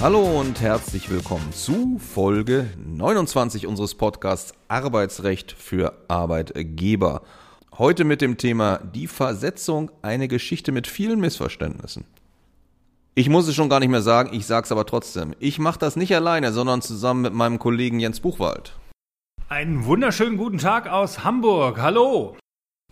Hallo 0.00 0.40
und 0.40 0.62
herzlich 0.62 1.10
willkommen 1.10 1.52
zu 1.52 1.98
Folge 1.98 2.70
29 2.78 3.66
unseres 3.66 3.94
Podcasts 3.94 4.54
Arbeitsrecht 4.66 5.52
für 5.52 5.92
Arbeitgeber. 6.08 7.20
Heute 7.76 8.04
mit 8.04 8.22
dem 8.22 8.38
Thema 8.38 8.78
die 8.78 9.06
Versetzung, 9.06 9.90
eine 10.00 10.26
Geschichte 10.26 10.72
mit 10.72 10.86
vielen 10.86 11.20
Missverständnissen. 11.20 12.06
Ich 13.14 13.28
muss 13.28 13.46
es 13.46 13.54
schon 13.54 13.68
gar 13.68 13.80
nicht 13.80 13.90
mehr 13.90 14.00
sagen, 14.00 14.30
ich 14.32 14.46
sag's 14.46 14.72
aber 14.72 14.86
trotzdem. 14.86 15.34
Ich 15.38 15.58
mache 15.58 15.78
das 15.78 15.96
nicht 15.96 16.14
alleine, 16.14 16.50
sondern 16.52 16.80
zusammen 16.80 17.20
mit 17.20 17.34
meinem 17.34 17.58
Kollegen 17.58 18.00
Jens 18.00 18.20
Buchwald. 18.20 18.72
Einen 19.50 19.84
wunderschönen 19.84 20.38
guten 20.38 20.56
Tag 20.56 20.88
aus 20.88 21.24
Hamburg. 21.24 21.78
Hallo. 21.78 22.38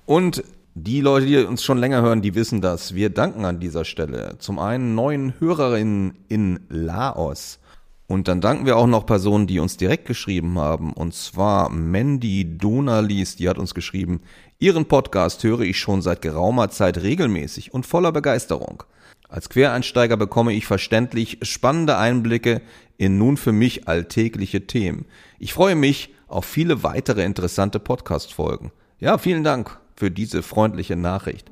Und 0.04 0.44
die 0.84 1.00
Leute, 1.00 1.26
die 1.26 1.36
uns 1.38 1.62
schon 1.62 1.78
länger 1.78 2.02
hören, 2.02 2.22
die 2.22 2.34
wissen 2.34 2.60
das. 2.60 2.94
Wir 2.94 3.10
danken 3.10 3.44
an 3.44 3.60
dieser 3.60 3.84
Stelle 3.84 4.36
zum 4.38 4.58
einen 4.58 4.94
neuen 4.94 5.34
Hörerinnen 5.40 6.18
in 6.28 6.60
Laos. 6.68 7.58
Und 8.06 8.26
dann 8.26 8.40
danken 8.40 8.64
wir 8.64 8.76
auch 8.76 8.86
noch 8.86 9.04
Personen, 9.04 9.46
die 9.46 9.58
uns 9.58 9.76
direkt 9.76 10.06
geschrieben 10.06 10.58
haben. 10.58 10.92
Und 10.92 11.14
zwar 11.14 11.68
Mandy 11.68 12.56
Donalis, 12.56 13.36
die 13.36 13.48
hat 13.48 13.58
uns 13.58 13.74
geschrieben, 13.74 14.20
Ihren 14.58 14.86
Podcast 14.86 15.44
höre 15.44 15.60
ich 15.60 15.78
schon 15.78 16.00
seit 16.00 16.22
geraumer 16.22 16.70
Zeit 16.70 16.98
regelmäßig 16.98 17.74
und 17.74 17.86
voller 17.86 18.12
Begeisterung. 18.12 18.82
Als 19.28 19.50
Quereinsteiger 19.50 20.16
bekomme 20.16 20.54
ich 20.54 20.66
verständlich 20.66 21.38
spannende 21.42 21.98
Einblicke 21.98 22.62
in 22.96 23.18
nun 23.18 23.36
für 23.36 23.52
mich 23.52 23.88
alltägliche 23.88 24.66
Themen. 24.66 25.04
Ich 25.38 25.52
freue 25.52 25.74
mich 25.74 26.14
auf 26.28 26.44
viele 26.44 26.82
weitere 26.82 27.24
interessante 27.24 27.78
Podcast-Folgen. 27.78 28.72
Ja, 28.98 29.18
vielen 29.18 29.44
Dank 29.44 29.78
für 29.98 30.10
diese 30.10 30.42
freundliche 30.42 30.96
Nachricht. 30.96 31.50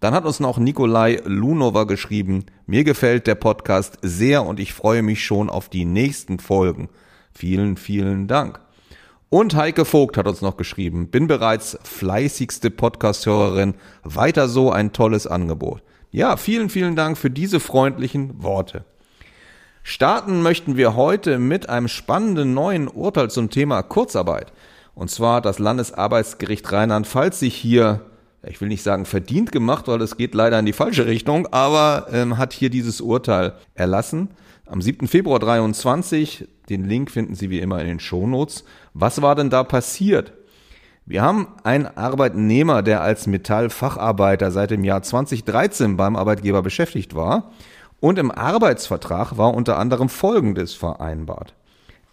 Dann 0.00 0.14
hat 0.14 0.26
uns 0.26 0.40
noch 0.40 0.58
Nikolai 0.58 1.22
Lunova 1.24 1.84
geschrieben, 1.84 2.44
mir 2.66 2.84
gefällt 2.84 3.26
der 3.26 3.36
Podcast 3.36 3.98
sehr 4.02 4.44
und 4.44 4.60
ich 4.60 4.74
freue 4.74 5.02
mich 5.02 5.24
schon 5.24 5.48
auf 5.48 5.68
die 5.68 5.84
nächsten 5.84 6.38
Folgen. 6.38 6.88
Vielen, 7.32 7.76
vielen 7.76 8.28
Dank. 8.28 8.60
Und 9.30 9.56
Heike 9.56 9.84
Vogt 9.84 10.16
hat 10.16 10.28
uns 10.28 10.42
noch 10.42 10.56
geschrieben, 10.56 11.08
bin 11.08 11.26
bereits 11.26 11.78
fleißigste 11.82 12.70
Podcast-Hörerin, 12.70 13.74
weiter 14.02 14.48
so 14.48 14.70
ein 14.70 14.92
tolles 14.92 15.26
Angebot. 15.26 15.82
Ja, 16.10 16.36
vielen, 16.36 16.68
vielen 16.68 16.94
Dank 16.94 17.18
für 17.18 17.30
diese 17.30 17.58
freundlichen 17.58 18.42
Worte. 18.42 18.84
Starten 19.82 20.42
möchten 20.42 20.76
wir 20.76 20.96
heute 20.96 21.38
mit 21.38 21.68
einem 21.68 21.88
spannenden 21.88 22.54
neuen 22.54 22.88
Urteil 22.88 23.30
zum 23.30 23.50
Thema 23.50 23.82
Kurzarbeit. 23.82 24.52
Und 24.94 25.10
zwar 25.10 25.36
hat 25.36 25.44
das 25.44 25.58
Landesarbeitsgericht 25.58 26.70
Rheinland-Pfalz 26.70 27.40
sich 27.40 27.54
hier, 27.54 28.00
ich 28.42 28.60
will 28.60 28.68
nicht 28.68 28.82
sagen 28.82 29.06
verdient 29.06 29.52
gemacht, 29.52 29.88
weil 29.88 30.00
es 30.02 30.16
geht 30.16 30.34
leider 30.34 30.58
in 30.58 30.66
die 30.66 30.72
falsche 30.72 31.06
Richtung, 31.06 31.48
aber 31.48 32.06
ähm, 32.12 32.38
hat 32.38 32.52
hier 32.52 32.70
dieses 32.70 33.00
Urteil 33.00 33.54
erlassen. 33.74 34.28
Am 34.66 34.80
7. 34.80 35.08
Februar 35.08 35.40
23, 35.40 36.48
den 36.68 36.84
Link 36.84 37.10
finden 37.10 37.34
Sie 37.34 37.50
wie 37.50 37.60
immer 37.60 37.80
in 37.80 37.86
den 37.86 38.00
Shownotes. 38.00 38.64
Was 38.94 39.20
war 39.20 39.34
denn 39.34 39.50
da 39.50 39.64
passiert? 39.64 40.32
Wir 41.06 41.20
haben 41.20 41.48
einen 41.64 41.86
Arbeitnehmer, 41.86 42.82
der 42.82 43.02
als 43.02 43.26
Metallfacharbeiter 43.26 44.50
seit 44.50 44.70
dem 44.70 44.84
Jahr 44.84 45.02
2013 45.02 45.98
beim 45.98 46.16
Arbeitgeber 46.16 46.62
beschäftigt 46.62 47.14
war. 47.14 47.52
Und 48.00 48.18
im 48.18 48.30
Arbeitsvertrag 48.30 49.36
war 49.36 49.54
unter 49.54 49.78
anderem 49.78 50.08
Folgendes 50.08 50.72
vereinbart. 50.74 51.54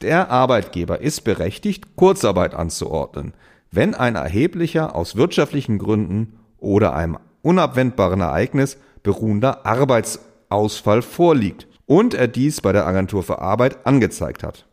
Der 0.02 0.32
Arbeitgeber 0.32 1.02
ist 1.02 1.22
berechtigt, 1.22 1.96
Kurzarbeit 1.96 2.56
anzuordnen, 2.56 3.34
wenn 3.70 3.94
ein 3.94 4.16
erheblicher 4.16 4.96
aus 4.96 5.16
wirtschaftlichen 5.16 5.78
Gründen 5.78 6.40
oder 6.58 6.96
einem 6.96 7.20
unabwendbaren 7.44 8.22
Ereignis 8.22 8.78
beruhender 9.04 9.66
Arbeitsausfall 9.66 11.02
vorliegt 11.04 11.68
und 11.86 12.14
er 12.14 12.28
dies 12.28 12.62
bei 12.62 12.72
der 12.72 12.88
Agentur 12.88 13.22
für 13.22 13.40
Arbeit 13.40 13.86
angezeigt 13.86 14.44
hat. 14.44 14.66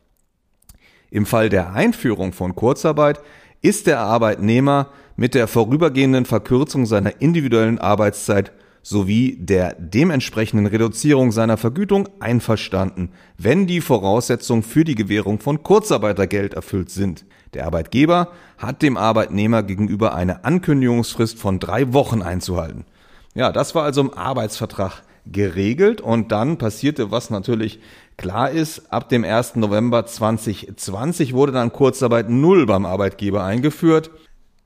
Im 1.11 1.27
Fall 1.27 1.49
der 1.49 1.73
Einführung 1.73 2.33
von 2.33 2.55
Kurzarbeit 2.55 3.21
ist 3.61 3.87
der 3.87 4.01
Arbeitnehmer 4.01 4.89
mit 5.17 5.35
der 5.35 5.49
vorübergehenden 5.49 6.27
Verkürzung 6.27 6.87
seiner 6.87 7.21
individuellen 7.21 7.79
Arbeitszeit 7.79 8.53
sowie 8.89 9.37
der 9.39 9.75
dementsprechenden 9.79 10.67
Reduzierung 10.67 11.31
seiner 11.31 11.59
Vergütung 11.59 12.09
einverstanden, 12.21 13.11
wenn 13.37 13.67
die 13.67 13.83
Voraussetzungen 13.83 14.63
für 14.63 14.85
die 14.85 14.95
Gewährung 14.95 15.41
von 15.41 15.63
Kurzarbeitergeld 15.63 16.55
erfüllt 16.55 16.89
sind. 16.89 17.27
Der 17.53 17.67
Arbeitgeber 17.67 18.33
hat 18.57 18.81
dem 18.81 18.97
Arbeitnehmer 18.97 19.63
gegenüber 19.63 20.15
eine 20.15 20.47
Ankündigungsfrist 20.47 21.39
von 21.39 21.59
drei 21.59 21.93
Wochen 21.93 22.23
einzuhalten. 22.23 22.87
Ja, 23.35 23.53
das 23.53 23.75
war 23.75 23.85
also 23.85 24.01
im 24.01 24.15
Arbeitsvertrag 24.15 25.03
geregelt 25.27 26.01
und 26.01 26.33
dann 26.33 26.57
passierte, 26.57 27.11
was 27.11 27.29
natürlich 27.29 27.81
klar 28.17 28.51
ist, 28.51 28.91
ab 28.91 29.11
dem 29.11 29.23
1. 29.23 29.57
November 29.57 30.07
2020 30.07 31.35
wurde 31.35 31.53
dann 31.53 31.75
Kurzarbeit 31.75 32.31
Null 32.31 32.65
beim 32.65 32.87
Arbeitgeber 32.87 33.45
eingeführt. 33.45 34.11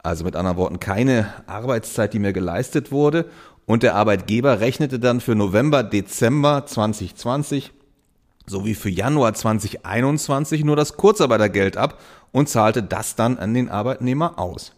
Also 0.04 0.24
mit 0.24 0.34
anderen 0.34 0.56
Worten 0.56 0.80
keine 0.80 1.32
Arbeitszeit, 1.46 2.12
die 2.12 2.18
mir 2.18 2.32
geleistet 2.32 2.90
wurde. 2.90 3.26
Und 3.66 3.82
der 3.82 3.94
Arbeitgeber 3.94 4.60
rechnete 4.60 4.98
dann 4.98 5.20
für 5.20 5.34
November, 5.34 5.82
Dezember 5.82 6.66
2020 6.66 7.72
sowie 8.46 8.74
für 8.74 8.90
Januar 8.90 9.34
2021 9.34 10.64
nur 10.64 10.76
das 10.76 10.96
Kurzarbeitergeld 10.96 11.76
ab 11.76 12.00
und 12.32 12.48
zahlte 12.48 12.82
das 12.82 13.14
dann 13.14 13.38
an 13.38 13.54
den 13.54 13.68
Arbeitnehmer 13.68 14.38
aus. 14.38 14.72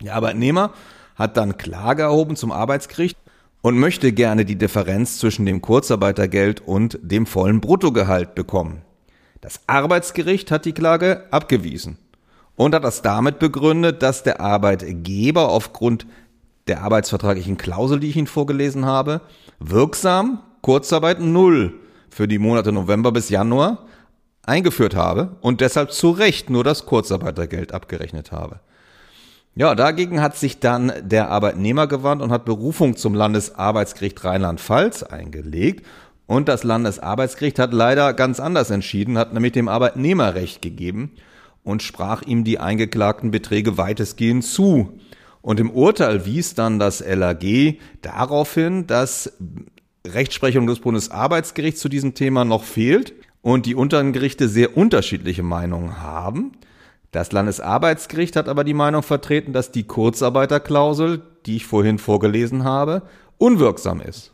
Der 0.00 0.14
Arbeitnehmer 0.14 0.72
hat 1.16 1.36
dann 1.36 1.56
Klage 1.56 2.02
erhoben 2.02 2.36
zum 2.36 2.52
Arbeitsgericht 2.52 3.18
und 3.62 3.78
möchte 3.78 4.12
gerne 4.12 4.44
die 4.44 4.56
Differenz 4.56 5.18
zwischen 5.18 5.44
dem 5.44 5.60
Kurzarbeitergeld 5.60 6.60
und 6.60 6.98
dem 7.02 7.26
vollen 7.26 7.60
Bruttogehalt 7.60 8.36
bekommen. 8.36 8.82
Das 9.40 9.60
Arbeitsgericht 9.66 10.50
hat 10.50 10.64
die 10.64 10.72
Klage 10.72 11.24
abgewiesen 11.32 11.98
und 12.54 12.74
hat 12.74 12.84
das 12.84 13.02
damit 13.02 13.38
begründet, 13.38 14.02
dass 14.02 14.22
der 14.22 14.40
Arbeitgeber 14.40 15.48
aufgrund 15.48 16.06
der 16.68 16.82
arbeitsvertraglichen 16.82 17.56
Klausel, 17.56 18.00
die 18.00 18.08
ich 18.08 18.16
Ihnen 18.16 18.26
vorgelesen 18.26 18.86
habe, 18.86 19.20
wirksam 19.58 20.40
Kurzarbeit 20.62 21.20
null 21.20 21.74
für 22.10 22.28
die 22.28 22.38
Monate 22.38 22.72
November 22.72 23.12
bis 23.12 23.28
Januar 23.28 23.86
eingeführt 24.42 24.96
habe 24.96 25.36
und 25.40 25.60
deshalb 25.60 25.92
zu 25.92 26.10
Recht 26.10 26.50
nur 26.50 26.64
das 26.64 26.86
Kurzarbeitergeld 26.86 27.72
abgerechnet 27.72 28.32
habe. 28.32 28.60
Ja, 29.54 29.74
dagegen 29.74 30.20
hat 30.20 30.36
sich 30.36 30.60
dann 30.60 30.92
der 31.02 31.30
Arbeitnehmer 31.30 31.86
gewandt 31.86 32.22
und 32.22 32.30
hat 32.30 32.44
Berufung 32.44 32.96
zum 32.96 33.14
Landesarbeitsgericht 33.14 34.22
Rheinland-Pfalz 34.24 35.02
eingelegt. 35.02 35.84
Und 36.26 36.48
das 36.48 36.62
Landesarbeitsgericht 36.62 37.58
hat 37.58 37.72
leider 37.72 38.12
ganz 38.12 38.38
anders 38.38 38.70
entschieden, 38.70 39.18
hat 39.18 39.32
nämlich 39.32 39.52
dem 39.52 39.66
Arbeitnehmer 39.66 40.34
Recht 40.34 40.62
gegeben 40.62 41.12
und 41.64 41.82
sprach 41.82 42.22
ihm 42.22 42.44
die 42.44 42.60
eingeklagten 42.60 43.30
Beträge 43.30 43.76
weitestgehend 43.78 44.44
zu. 44.44 45.00
Und 45.40 45.60
im 45.60 45.70
Urteil 45.70 46.26
wies 46.26 46.54
dann 46.54 46.78
das 46.78 47.00
LAG 47.00 47.76
darauf 48.02 48.54
hin, 48.54 48.86
dass 48.86 49.32
Rechtsprechung 50.06 50.66
des 50.66 50.80
Bundesarbeitsgerichts 50.80 51.80
zu 51.80 51.88
diesem 51.88 52.14
Thema 52.14 52.44
noch 52.44 52.64
fehlt 52.64 53.14
und 53.42 53.66
die 53.66 53.74
unteren 53.74 54.12
Gerichte 54.12 54.48
sehr 54.48 54.76
unterschiedliche 54.76 55.42
Meinungen 55.42 56.00
haben. 56.02 56.52
Das 57.10 57.32
Landesarbeitsgericht 57.32 58.36
hat 58.36 58.48
aber 58.48 58.64
die 58.64 58.74
Meinung 58.74 59.02
vertreten, 59.02 59.52
dass 59.52 59.72
die 59.72 59.84
Kurzarbeiterklausel, 59.84 61.22
die 61.46 61.56
ich 61.56 61.66
vorhin 61.66 61.98
vorgelesen 61.98 62.64
habe, 62.64 63.02
unwirksam 63.38 64.00
ist. 64.00 64.32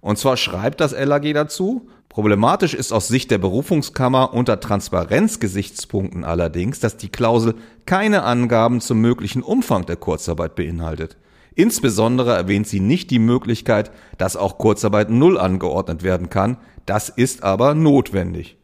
Und 0.00 0.18
zwar 0.18 0.36
schreibt 0.36 0.80
das 0.80 0.92
LAG 0.92 1.32
dazu, 1.34 1.88
Problematisch 2.18 2.74
ist 2.74 2.90
aus 2.90 3.06
Sicht 3.06 3.30
der 3.30 3.38
Berufungskammer 3.38 4.34
unter 4.34 4.58
Transparenzgesichtspunkten 4.58 6.24
allerdings, 6.24 6.80
dass 6.80 6.96
die 6.96 7.10
Klausel 7.10 7.54
keine 7.86 8.24
Angaben 8.24 8.80
zum 8.80 9.00
möglichen 9.00 9.40
Umfang 9.40 9.86
der 9.86 9.94
Kurzarbeit 9.94 10.56
beinhaltet. 10.56 11.16
Insbesondere 11.54 12.34
erwähnt 12.34 12.66
sie 12.66 12.80
nicht 12.80 13.12
die 13.12 13.20
Möglichkeit, 13.20 13.92
dass 14.16 14.36
auch 14.36 14.58
Kurzarbeit 14.58 15.10
Null 15.10 15.38
angeordnet 15.38 16.02
werden 16.02 16.28
kann. 16.28 16.56
Das 16.86 17.08
ist 17.08 17.44
aber 17.44 17.74
notwendig. 17.74 18.56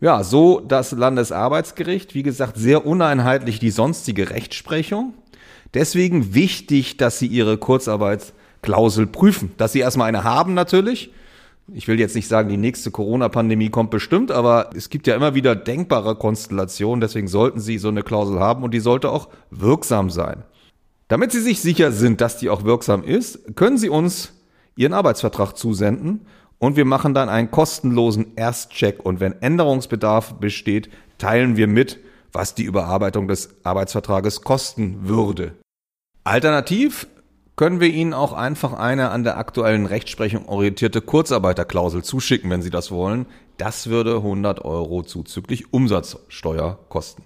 Ja, 0.00 0.22
so 0.22 0.60
das 0.60 0.92
Landesarbeitsgericht. 0.92 2.14
Wie 2.14 2.22
gesagt, 2.22 2.56
sehr 2.56 2.86
uneinheitlich 2.86 3.58
die 3.58 3.70
sonstige 3.70 4.30
Rechtsprechung. 4.30 5.14
Deswegen 5.74 6.34
wichtig, 6.34 6.98
dass 6.98 7.18
Sie 7.18 7.26
Ihre 7.26 7.58
Kurzarbeitsklausel 7.58 9.08
prüfen. 9.08 9.50
Dass 9.56 9.72
Sie 9.72 9.80
erstmal 9.80 10.06
eine 10.06 10.22
haben 10.22 10.54
natürlich 10.54 11.10
ich 11.72 11.88
will 11.88 11.98
jetzt 11.98 12.14
nicht 12.14 12.28
sagen, 12.28 12.48
die 12.48 12.56
nächste 12.56 12.90
Corona-Pandemie 12.90 13.70
kommt 13.70 13.90
bestimmt, 13.90 14.30
aber 14.30 14.70
es 14.74 14.90
gibt 14.90 15.06
ja 15.06 15.14
immer 15.14 15.34
wieder 15.34 15.56
denkbare 15.56 16.16
Konstellationen, 16.16 17.00
deswegen 17.00 17.28
sollten 17.28 17.60
Sie 17.60 17.78
so 17.78 17.88
eine 17.88 18.02
Klausel 18.02 18.38
haben 18.38 18.62
und 18.62 18.74
die 18.74 18.80
sollte 18.80 19.10
auch 19.10 19.28
wirksam 19.50 20.10
sein. 20.10 20.44
Damit 21.08 21.32
Sie 21.32 21.40
sich 21.40 21.60
sicher 21.60 21.92
sind, 21.92 22.20
dass 22.20 22.38
die 22.38 22.50
auch 22.50 22.64
wirksam 22.64 23.02
ist, 23.02 23.56
können 23.56 23.78
Sie 23.78 23.88
uns 23.88 24.32
Ihren 24.76 24.92
Arbeitsvertrag 24.92 25.56
zusenden 25.56 26.26
und 26.58 26.76
wir 26.76 26.84
machen 26.84 27.14
dann 27.14 27.28
einen 27.28 27.50
kostenlosen 27.50 28.36
Erstcheck 28.36 29.04
und 29.04 29.20
wenn 29.20 29.40
Änderungsbedarf 29.40 30.34
besteht, 30.34 30.90
teilen 31.18 31.56
wir 31.56 31.66
mit, 31.66 32.00
was 32.32 32.54
die 32.54 32.64
Überarbeitung 32.64 33.28
des 33.28 33.64
Arbeitsvertrages 33.64 34.42
kosten 34.42 35.08
würde. 35.08 35.54
Alternativ 36.24 37.06
können 37.56 37.80
wir 37.80 37.88
Ihnen 37.88 38.14
auch 38.14 38.32
einfach 38.32 38.72
eine 38.72 39.10
an 39.10 39.24
der 39.24 39.38
aktuellen 39.38 39.86
Rechtsprechung 39.86 40.48
orientierte 40.48 41.00
Kurzarbeiterklausel 41.00 42.02
zuschicken, 42.02 42.50
wenn 42.50 42.62
Sie 42.62 42.70
das 42.70 42.90
wollen. 42.90 43.26
Das 43.58 43.88
würde 43.88 44.16
100 44.16 44.64
Euro 44.64 45.02
zuzüglich 45.02 45.72
Umsatzsteuer 45.72 46.78
kosten. 46.88 47.22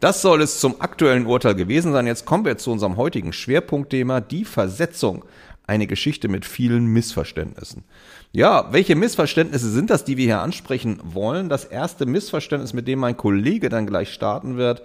Das 0.00 0.20
soll 0.20 0.42
es 0.42 0.60
zum 0.60 0.80
aktuellen 0.80 1.26
Urteil 1.26 1.54
gewesen 1.54 1.92
sein. 1.92 2.06
Jetzt 2.06 2.26
kommen 2.26 2.44
wir 2.44 2.58
zu 2.58 2.70
unserem 2.70 2.96
heutigen 2.96 3.32
Schwerpunktthema, 3.32 4.20
die 4.20 4.44
Versetzung. 4.44 5.24
Eine 5.68 5.86
Geschichte 5.86 6.28
mit 6.28 6.44
vielen 6.44 6.86
Missverständnissen. 6.86 7.84
Ja, 8.30 8.72
welche 8.72 8.94
Missverständnisse 8.94 9.70
sind 9.70 9.90
das, 9.90 10.04
die 10.04 10.16
wir 10.16 10.26
hier 10.26 10.42
ansprechen 10.42 11.00
wollen? 11.02 11.48
Das 11.48 11.64
erste 11.64 12.06
Missverständnis, 12.06 12.72
mit 12.72 12.86
dem 12.86 12.98
mein 12.98 13.16
Kollege 13.16 13.68
dann 13.68 13.86
gleich 13.86 14.12
starten 14.12 14.56
wird, 14.58 14.82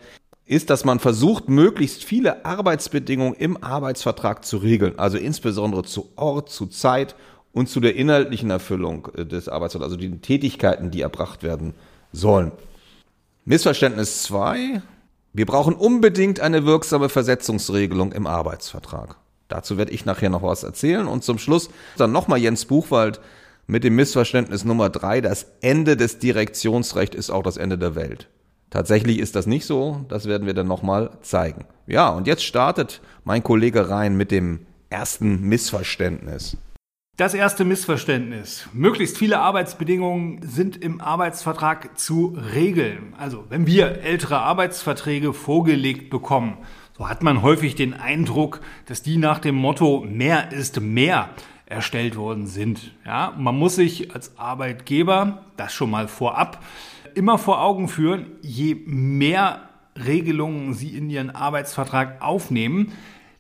ist, 0.52 0.70
dass 0.70 0.84
man 0.84 1.00
versucht, 1.00 1.48
möglichst 1.48 2.04
viele 2.04 2.44
Arbeitsbedingungen 2.44 3.36
im 3.36 3.64
Arbeitsvertrag 3.64 4.44
zu 4.44 4.58
regeln, 4.58 5.00
also 5.00 5.18
insbesondere 5.18 5.84
zu 5.84 6.10
Ort, 6.18 6.50
zu 6.50 6.68
Zeit 6.68 7.16
und 7.54 7.70
zu 7.70 7.80
der 7.80 7.96
inhaltlichen 7.96 8.50
Erfüllung 8.50 9.08
äh, 9.16 9.26
des 9.26 9.48
Arbeitsvertrags, 9.48 9.94
also 9.94 9.96
die 9.96 10.20
Tätigkeiten, 10.20 10.92
die 10.92 11.02
erbracht 11.02 11.42
werden 11.42 11.74
sollen. 12.12 12.52
Missverständnis 13.46 14.24
zwei: 14.24 14.82
Wir 15.32 15.46
brauchen 15.46 15.74
unbedingt 15.74 16.42
eine 16.42 16.66
wirksame 16.66 17.08
Versetzungsregelung 17.08 18.12
im 18.12 18.28
Arbeitsvertrag. 18.28 19.16
Dazu 19.48 19.78
werde 19.78 19.94
ich 19.94 20.04
nachher 20.04 20.30
noch 20.30 20.44
was 20.44 20.64
erzählen 20.64 21.08
und 21.08 21.24
zum 21.24 21.38
Schluss 21.38 21.70
dann 21.96 22.12
nochmal 22.12 22.40
Jens 22.40 22.66
Buchwald 22.66 23.22
mit 23.68 23.86
dem 23.86 23.96
Missverständnis 23.96 24.66
Nummer 24.66 24.90
drei: 24.90 25.22
Das 25.22 25.46
Ende 25.62 25.96
des 25.96 26.20
Direktionsrechts 26.20 27.16
ist 27.16 27.30
auch 27.30 27.44
das 27.44 27.56
Ende 27.56 27.78
der 27.78 27.96
Welt. 27.96 28.28
Tatsächlich 28.72 29.20
ist 29.20 29.36
das 29.36 29.48
nicht 29.48 29.66
so, 29.66 30.06
das 30.08 30.28
werden 30.28 30.48
wir 30.48 30.54
dann 30.54 30.68
nochmal 30.68 31.12
zeigen. 31.22 31.66
Ja, 31.88 32.10
und 32.10 32.26
jetzt 32.26 32.46
startet 32.46 33.02
mein 33.26 33.44
Kollege 33.44 33.90
rein 33.90 34.16
mit 34.16 34.32
dem 34.32 34.66
ersten 34.90 35.42
Missverständnis. 35.42 36.58
Das 37.18 37.34
erste 37.34 37.66
Missverständnis. 37.66 38.70
Möglichst 38.72 39.18
viele 39.18 39.40
Arbeitsbedingungen 39.40 40.42
sind 40.42 40.78
im 40.78 41.02
Arbeitsvertrag 41.02 42.00
zu 42.00 42.38
regeln. 42.54 43.14
Also 43.18 43.44
wenn 43.50 43.68
wir 43.68 44.04
ältere 44.04 44.40
Arbeitsverträge 44.40 45.34
vorgelegt 45.34 46.10
bekommen, 46.10 46.58
so 46.98 47.10
hat 47.10 47.24
man 47.24 47.42
häufig 47.42 47.76
den 47.76 47.94
Eindruck, 47.94 48.62
dass 48.86 49.04
die 49.04 49.18
nach 49.18 49.40
dem 49.40 49.56
Motto 49.56 50.06
mehr 50.08 50.54
ist 50.54 50.80
mehr 50.80 51.30
erstellt 51.66 52.16
worden 52.16 52.48
sind. 52.48 52.94
Ja, 53.06 53.34
man 53.38 53.58
muss 53.58 53.76
sich 53.76 54.16
als 54.16 54.38
Arbeitgeber, 54.38 55.44
das 55.58 55.74
schon 55.74 55.90
mal 55.90 56.08
vorab, 56.08 56.64
immer 57.16 57.38
vor 57.38 57.62
Augen 57.62 57.88
führen, 57.88 58.28
je 58.42 58.76
mehr 58.86 59.70
Regelungen 59.96 60.74
Sie 60.74 60.96
in 60.96 61.10
Ihren 61.10 61.30
Arbeitsvertrag 61.30 62.22
aufnehmen, 62.22 62.94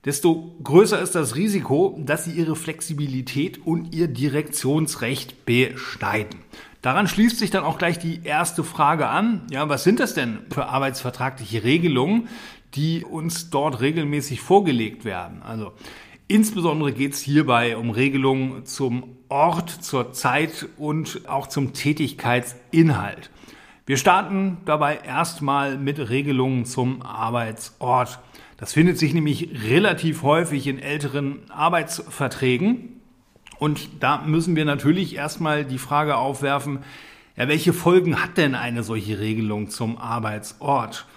desto 0.06 0.56
größer 0.64 1.00
ist 1.00 1.16
das 1.16 1.36
Risiko, 1.36 2.00
dass 2.04 2.26
Sie 2.26 2.32
Ihre 2.32 2.56
Flexibilität 2.56 3.66
und 3.66 3.94
Ihr 3.96 4.08
Direktionsrecht 4.08 5.46
beschneiden. 5.46 6.40
Daran 6.82 7.08
schließt 7.08 7.38
sich 7.38 7.52
dann 7.52 7.64
auch 7.64 7.78
gleich 7.78 8.00
die 8.00 8.22
erste 8.24 8.64
Frage 8.64 9.08
an. 9.08 9.44
Ja, 9.52 9.70
was 9.70 9.84
sind 9.84 10.00
das 10.00 10.16
denn 10.16 10.40
für 10.50 10.66
arbeitsvertragliche 10.66 11.64
Regelungen, 11.64 12.28
die 12.74 13.06
uns 13.06 13.52
dort 13.52 13.82
regelmäßig 13.82 14.42
vorgelegt 14.42 15.06
werden? 15.06 15.44
Also 15.44 15.74
insbesondere 16.28 16.92
geht 16.92 17.14
es 17.14 17.22
hierbei 17.22 17.78
um 17.78 17.92
Regelungen 17.92 18.66
zum 18.66 19.18
Ort, 19.30 19.70
zur 19.70 20.12
Zeit 20.14 20.68
und 20.78 21.22
auch 21.30 21.48
zum 21.48 21.74
Tätigkeitsinhalt. 21.74 23.30
Wir 23.88 23.98
starten 23.98 24.58
dabei 24.66 24.98
erstmal 24.98 25.78
mit 25.78 25.98
Regelungen 26.10 26.66
zum 26.66 27.02
Arbeitsort. 27.02 28.20
Das 28.58 28.74
findet 28.74 29.00
sich 29.00 29.16
nämlich 29.16 29.50
relativ 29.68 30.22
häufig 30.22 30.68
in 30.68 30.78
älteren 30.78 31.40
Arbeitsverträgen. 31.50 33.02
Und 33.58 33.90
da 34.00 34.22
müssen 34.22 34.56
wir 34.56 34.66
natürlich 34.66 35.16
erstmal 35.16 35.66
die 35.66 35.80
Frage 35.80 36.18
aufwerfen, 36.18 36.80
ja, 37.36 37.48
welche 37.48 37.74
Folgen 37.74 38.22
hat 38.22 38.38
denn 38.38 38.56
eine 38.56 38.84
solche 38.84 39.20
Regelung 39.20 39.70
zum 39.70 39.98
Arbeitsort? 39.98 41.08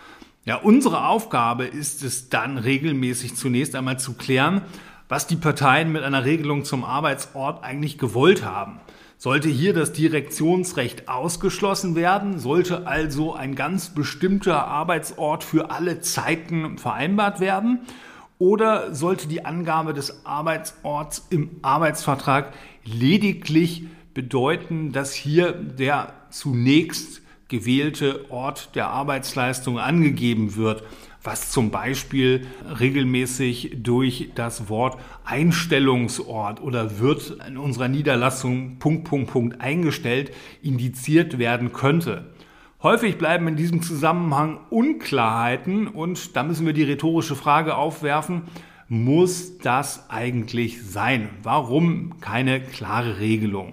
Ja, 0.47 0.57
unsere 0.57 1.07
Aufgabe 1.07 1.65
ist 1.65 2.03
es 2.03 2.31
dann 2.31 2.57
regelmäßig 2.57 3.35
zunächst 3.35 3.75
einmal 3.75 3.99
zu 3.99 4.15
klären, 4.15 4.63
was 5.09 5.27
die 5.27 5.37
Parteien 5.37 5.93
mit 5.93 6.03
einer 6.03 6.25
Regelung 6.25 6.65
zum 6.65 6.85
Arbeitsort 6.85 7.63
eigentlich 7.63 7.99
gewollt 7.99 8.45
haben. 8.45 8.81
Sollte 9.17 9.49
hier 9.49 9.73
das 9.73 9.93
Direktionsrecht 9.93 11.09
ausgeschlossen 11.09 11.95
werden, 11.95 12.39
sollte 12.39 12.87
also 12.87 13.33
ein 13.35 13.55
ganz 13.55 13.95
bestimmter 13.95 14.67
Arbeitsort 14.67 15.45
für 15.45 15.71
alle 15.71 16.01
Zeiten 16.01 16.79
vereinbart 16.79 17.41
werden, 17.41 17.81
oder 18.39 18.95
sollte 18.95 19.29
die 19.29 19.45
Angabe 19.45 19.95
des 19.95 20.27
Arbeitsorts 20.27 21.27
im 21.31 21.51
Arbeitsvertrag 21.63 22.53
lediglich 22.85 23.85
bedeuten, 24.13 24.93
dass 24.93 25.15
hier 25.15 25.53
der 25.53 26.13
zunächst 26.31 27.23
gewählte 27.49 28.31
Ort 28.31 28.75
der 28.75 28.89
Arbeitsleistung 28.89 29.79
angegeben 29.79 30.57
wird 30.57 30.83
was 31.25 31.51
zum 31.51 31.71
Beispiel 31.71 32.47
regelmäßig 32.79 33.79
durch 33.83 34.31
das 34.35 34.69
Wort 34.69 35.01
Einstellungsort 35.25 36.63
oder 36.63 36.99
wird 37.01 37.39
in 37.49 37.57
unserer 37.57 37.89
Niederlassung 37.89 38.79
Punkt, 38.79 39.05
Punkt, 39.05 39.31
Punkt 39.31 39.61
eingestellt, 39.61 40.33
indiziert 40.63 41.39
werden 41.39 41.73
könnte. 41.73 42.35
Häufig 42.83 43.17
bleiben 43.17 43.49
in 43.49 43.57
diesem 43.57 43.81
Zusammenhang 43.81 44.61
Unklarheiten 44.69 45.89
und 45.89 46.37
da 46.37 46.43
müssen 46.43 46.67
wir 46.67 46.75
die 46.75 46.83
rhetorische 46.83 47.35
Frage 47.35 47.77
aufwerfen, 47.77 48.43
muss 48.89 49.57
das 49.59 50.11
eigentlich 50.11 50.85
sein? 50.85 51.31
Warum 51.43 52.21
keine 52.21 52.61
klare 52.61 53.19
Regelung? 53.19 53.73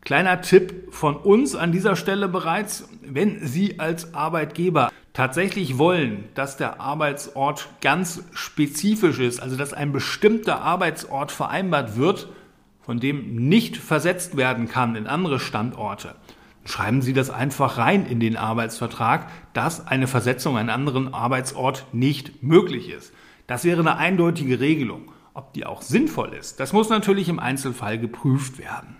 Kleiner 0.00 0.40
Tipp 0.40 0.88
von 0.90 1.14
uns 1.16 1.54
an 1.54 1.70
dieser 1.70 1.94
Stelle 1.94 2.28
bereits, 2.28 2.88
wenn 3.02 3.46
Sie 3.46 3.78
als 3.78 4.14
Arbeitgeber 4.14 4.90
tatsächlich 5.12 5.78
wollen, 5.78 6.28
dass 6.34 6.56
der 6.56 6.80
Arbeitsort 6.80 7.68
ganz 7.80 8.24
spezifisch 8.32 9.18
ist, 9.18 9.40
also 9.40 9.56
dass 9.56 9.72
ein 9.72 9.92
bestimmter 9.92 10.62
Arbeitsort 10.62 11.32
vereinbart 11.32 11.96
wird, 11.96 12.28
von 12.80 12.98
dem 12.98 13.48
nicht 13.48 13.76
versetzt 13.76 14.36
werden 14.36 14.68
kann 14.68 14.96
in 14.96 15.06
andere 15.06 15.38
Standorte, 15.38 16.16
schreiben 16.64 17.02
Sie 17.02 17.12
das 17.12 17.30
einfach 17.30 17.78
rein 17.78 18.06
in 18.06 18.20
den 18.20 18.36
Arbeitsvertrag, 18.36 19.28
dass 19.52 19.86
eine 19.86 20.06
Versetzung 20.06 20.54
an 20.54 20.60
einen 20.60 20.70
anderen 20.70 21.14
Arbeitsort 21.14 21.86
nicht 21.92 22.42
möglich 22.42 22.90
ist. 22.90 23.12
Das 23.46 23.64
wäre 23.64 23.80
eine 23.80 23.96
eindeutige 23.96 24.60
Regelung. 24.60 25.12
Ob 25.34 25.54
die 25.54 25.64
auch 25.64 25.80
sinnvoll 25.80 26.34
ist, 26.34 26.60
das 26.60 26.74
muss 26.74 26.90
natürlich 26.90 27.30
im 27.30 27.38
Einzelfall 27.38 27.98
geprüft 27.98 28.58
werden. 28.58 28.96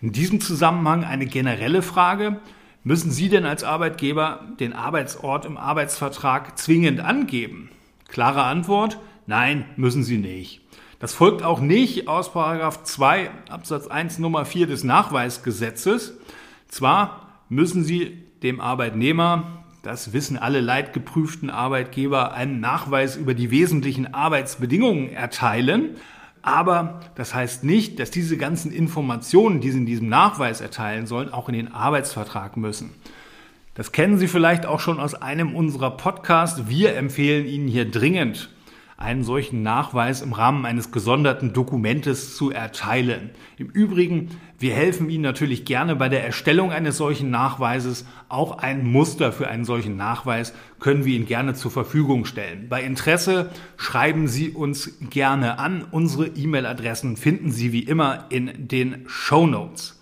In 0.00 0.10
diesem 0.10 0.40
Zusammenhang 0.40 1.04
eine 1.04 1.26
generelle 1.26 1.82
Frage. 1.82 2.40
Müssen 2.82 3.10
Sie 3.10 3.28
denn 3.28 3.44
als 3.44 3.62
Arbeitgeber 3.62 4.40
den 4.58 4.72
Arbeitsort 4.72 5.44
im 5.44 5.58
Arbeitsvertrag 5.58 6.56
zwingend 6.58 7.00
angeben? 7.00 7.68
Klare 8.08 8.44
Antwort, 8.44 8.98
nein, 9.26 9.66
müssen 9.76 10.02
Sie 10.02 10.16
nicht. 10.16 10.62
Das 10.98 11.12
folgt 11.12 11.42
auch 11.42 11.60
nicht 11.60 12.08
aus 12.08 12.32
2 12.32 13.30
Absatz 13.50 13.86
1 13.86 14.18
Nummer 14.18 14.46
4 14.46 14.66
des 14.66 14.82
Nachweisgesetzes. 14.82 16.14
Zwar 16.68 17.42
müssen 17.50 17.84
Sie 17.84 18.16
dem 18.42 18.62
Arbeitnehmer, 18.62 19.62
das 19.82 20.14
wissen 20.14 20.38
alle 20.38 20.60
leidgeprüften 20.60 21.50
Arbeitgeber, 21.50 22.32
einen 22.32 22.60
Nachweis 22.60 23.14
über 23.14 23.34
die 23.34 23.50
wesentlichen 23.50 24.14
Arbeitsbedingungen 24.14 25.10
erteilen, 25.10 25.96
aber 26.42 27.00
das 27.14 27.34
heißt 27.34 27.64
nicht, 27.64 27.98
dass 27.98 28.10
diese 28.10 28.36
ganzen 28.36 28.72
Informationen, 28.72 29.60
die 29.60 29.70
Sie 29.70 29.78
in 29.78 29.86
diesem 29.86 30.08
Nachweis 30.08 30.60
erteilen 30.60 31.06
sollen, 31.06 31.32
auch 31.32 31.48
in 31.48 31.54
den 31.54 31.72
Arbeitsvertrag 31.72 32.56
müssen. 32.56 32.90
Das 33.74 33.92
kennen 33.92 34.18
Sie 34.18 34.28
vielleicht 34.28 34.66
auch 34.66 34.80
schon 34.80 35.00
aus 35.00 35.14
einem 35.14 35.54
unserer 35.54 35.96
Podcasts. 35.96 36.68
Wir 36.68 36.96
empfehlen 36.96 37.46
Ihnen 37.46 37.68
hier 37.68 37.90
dringend, 37.90 38.50
einen 39.00 39.24
solchen 39.24 39.62
Nachweis 39.62 40.20
im 40.20 40.34
Rahmen 40.34 40.66
eines 40.66 40.92
gesonderten 40.92 41.54
Dokumentes 41.54 42.36
zu 42.36 42.50
erteilen. 42.50 43.30
Im 43.56 43.68
Übrigen, 43.68 44.28
wir 44.58 44.74
helfen 44.74 45.08
Ihnen 45.08 45.22
natürlich 45.22 45.64
gerne 45.64 45.96
bei 45.96 46.10
der 46.10 46.22
Erstellung 46.22 46.70
eines 46.70 46.98
solchen 46.98 47.30
Nachweises. 47.30 48.04
Auch 48.28 48.58
ein 48.58 48.86
Muster 48.86 49.32
für 49.32 49.48
einen 49.48 49.64
solchen 49.64 49.96
Nachweis 49.96 50.52
können 50.80 51.06
wir 51.06 51.16
Ihnen 51.16 51.24
gerne 51.24 51.54
zur 51.54 51.70
Verfügung 51.70 52.26
stellen. 52.26 52.68
Bei 52.68 52.82
Interesse 52.82 53.50
schreiben 53.78 54.28
Sie 54.28 54.50
uns 54.50 54.98
gerne 55.08 55.58
an. 55.58 55.86
Unsere 55.90 56.26
E-Mail-Adressen 56.26 57.16
finden 57.16 57.50
Sie 57.50 57.72
wie 57.72 57.84
immer 57.84 58.26
in 58.28 58.68
den 58.68 59.04
Show 59.06 59.46
Notes. 59.46 59.98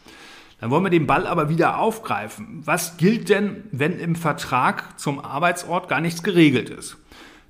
Dann 0.60 0.70
wollen 0.70 0.82
wir 0.82 0.90
den 0.90 1.06
Ball 1.06 1.28
aber 1.28 1.48
wieder 1.48 1.78
aufgreifen. 1.78 2.62
Was 2.64 2.96
gilt 2.96 3.28
denn, 3.28 3.62
wenn 3.70 4.00
im 4.00 4.16
Vertrag 4.16 4.98
zum 4.98 5.20
Arbeitsort 5.20 5.88
gar 5.88 6.00
nichts 6.00 6.24
geregelt 6.24 6.68
ist? 6.68 6.96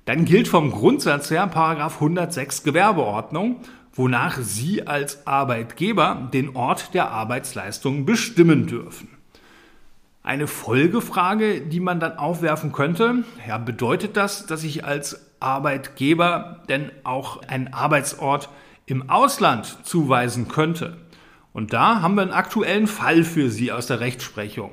Dann 0.09 0.25
gilt 0.25 0.47
vom 0.47 0.71
Grundsatz 0.71 1.29
her 1.29 1.45
Paragraph 1.45 2.01
106 2.01 2.63
Gewerbeordnung, 2.63 3.57
wonach 3.93 4.39
Sie 4.41 4.87
als 4.87 5.27
Arbeitgeber 5.27 6.29
den 6.33 6.55
Ort 6.55 6.95
der 6.95 7.11
Arbeitsleistung 7.11 8.05
bestimmen 8.05 8.65
dürfen. 8.65 9.09
Eine 10.23 10.47
Folgefrage, 10.47 11.61
die 11.61 11.79
man 11.79 11.99
dann 11.99 12.17
aufwerfen 12.17 12.71
könnte, 12.71 13.23
ja, 13.47 13.59
bedeutet 13.59 14.17
das, 14.17 14.47
dass 14.47 14.63
ich 14.63 14.83
als 14.83 15.29
Arbeitgeber 15.39 16.63
denn 16.69 16.91
auch 17.03 17.43
einen 17.43 17.71
Arbeitsort 17.71 18.49
im 18.87 19.11
Ausland 19.11 19.77
zuweisen 19.83 20.47
könnte? 20.47 20.97
Und 21.53 21.71
da 21.71 22.01
haben 22.01 22.15
wir 22.15 22.23
einen 22.23 22.31
aktuellen 22.31 22.87
Fall 22.87 23.23
für 23.23 23.51
Sie 23.51 23.71
aus 23.71 23.85
der 23.85 23.99
Rechtsprechung. 23.99 24.71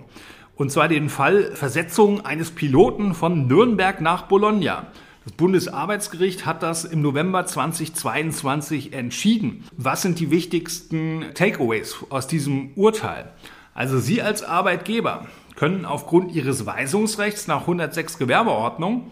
Und 0.54 0.72
zwar 0.72 0.88
den 0.88 1.10
Fall 1.10 1.54
Versetzung 1.54 2.24
eines 2.24 2.52
Piloten 2.52 3.12
von 3.12 3.46
Nürnberg 3.46 4.00
nach 4.00 4.22
Bologna. 4.22 4.86
Das 5.26 5.32
Bundesarbeitsgericht 5.32 6.46
hat 6.46 6.62
das 6.62 6.84
im 6.84 7.02
November 7.02 7.44
2022 7.44 8.92
entschieden. 8.92 9.64
Was 9.76 10.02
sind 10.02 10.20
die 10.20 10.30
wichtigsten 10.30 11.24
Takeaways 11.34 11.96
aus 12.10 12.28
diesem 12.28 12.70
Urteil? 12.76 13.32
Also 13.74 13.98
Sie 13.98 14.22
als 14.22 14.44
Arbeitgeber 14.44 15.26
können 15.56 15.84
aufgrund 15.84 16.30
Ihres 16.30 16.64
Weisungsrechts 16.64 17.48
nach 17.48 17.62
106 17.62 18.18
Gewerbeordnung 18.18 19.10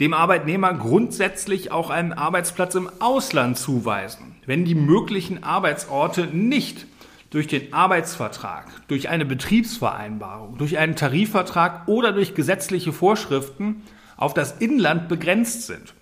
dem 0.00 0.14
Arbeitnehmer 0.14 0.74
grundsätzlich 0.74 1.70
auch 1.70 1.90
einen 1.90 2.12
Arbeitsplatz 2.12 2.74
im 2.74 2.90
Ausland 2.98 3.56
zuweisen, 3.56 4.34
wenn 4.46 4.64
die 4.64 4.74
möglichen 4.74 5.44
Arbeitsorte 5.44 6.26
nicht 6.26 6.88
durch 7.30 7.46
den 7.46 7.72
Arbeitsvertrag, 7.72 8.66
durch 8.88 9.08
eine 9.08 9.24
Betriebsvereinbarung, 9.24 10.58
durch 10.58 10.78
einen 10.78 10.96
Tarifvertrag 10.96 11.86
oder 11.86 12.10
durch 12.10 12.34
gesetzliche 12.34 12.92
Vorschriften 12.92 13.84
auf 14.22 14.34
das 14.34 14.52
Inland 14.52 15.08
begrenzt 15.08 15.66
sind. 15.66 15.94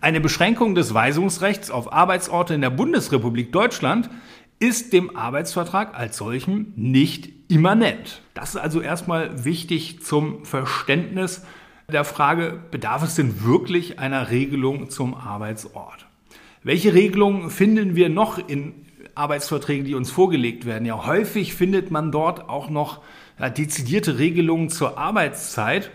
Eine 0.00 0.20
Beschränkung 0.20 0.76
des 0.76 0.94
Weisungsrechts 0.94 1.70
auf 1.70 1.92
Arbeitsorte 1.92 2.54
in 2.54 2.60
der 2.60 2.70
Bundesrepublik 2.70 3.52
Deutschland 3.52 4.08
ist 4.60 4.92
dem 4.92 5.16
Arbeitsvertrag 5.16 5.98
als 5.98 6.16
solchem 6.16 6.72
nicht 6.76 7.28
immanent. 7.50 8.22
Das 8.34 8.50
ist 8.50 8.56
also 8.56 8.80
erstmal 8.80 9.44
wichtig 9.44 10.00
zum 10.00 10.44
Verständnis 10.44 11.44
der 11.90 12.04
Frage, 12.04 12.60
bedarf 12.70 13.02
es 13.02 13.16
denn 13.16 13.42
wirklich 13.42 13.98
einer 13.98 14.30
Regelung 14.30 14.88
zum 14.88 15.14
Arbeitsort? 15.14 16.06
Welche 16.62 16.94
Regelungen 16.94 17.50
finden 17.50 17.96
wir 17.96 18.10
noch 18.10 18.38
in 18.46 18.86
Arbeitsverträgen, 19.14 19.84
die 19.84 19.94
uns 19.94 20.10
vorgelegt 20.10 20.64
werden. 20.64 20.86
Ja, 20.86 21.06
häufig 21.06 21.54
findet 21.54 21.90
man 21.90 22.10
dort 22.12 22.48
auch 22.48 22.70
noch 22.70 23.00
ja, 23.38 23.50
dezidierte 23.50 24.18
Regelungen 24.18 24.70
zur 24.70 24.98
Arbeitszeit, 24.98 25.90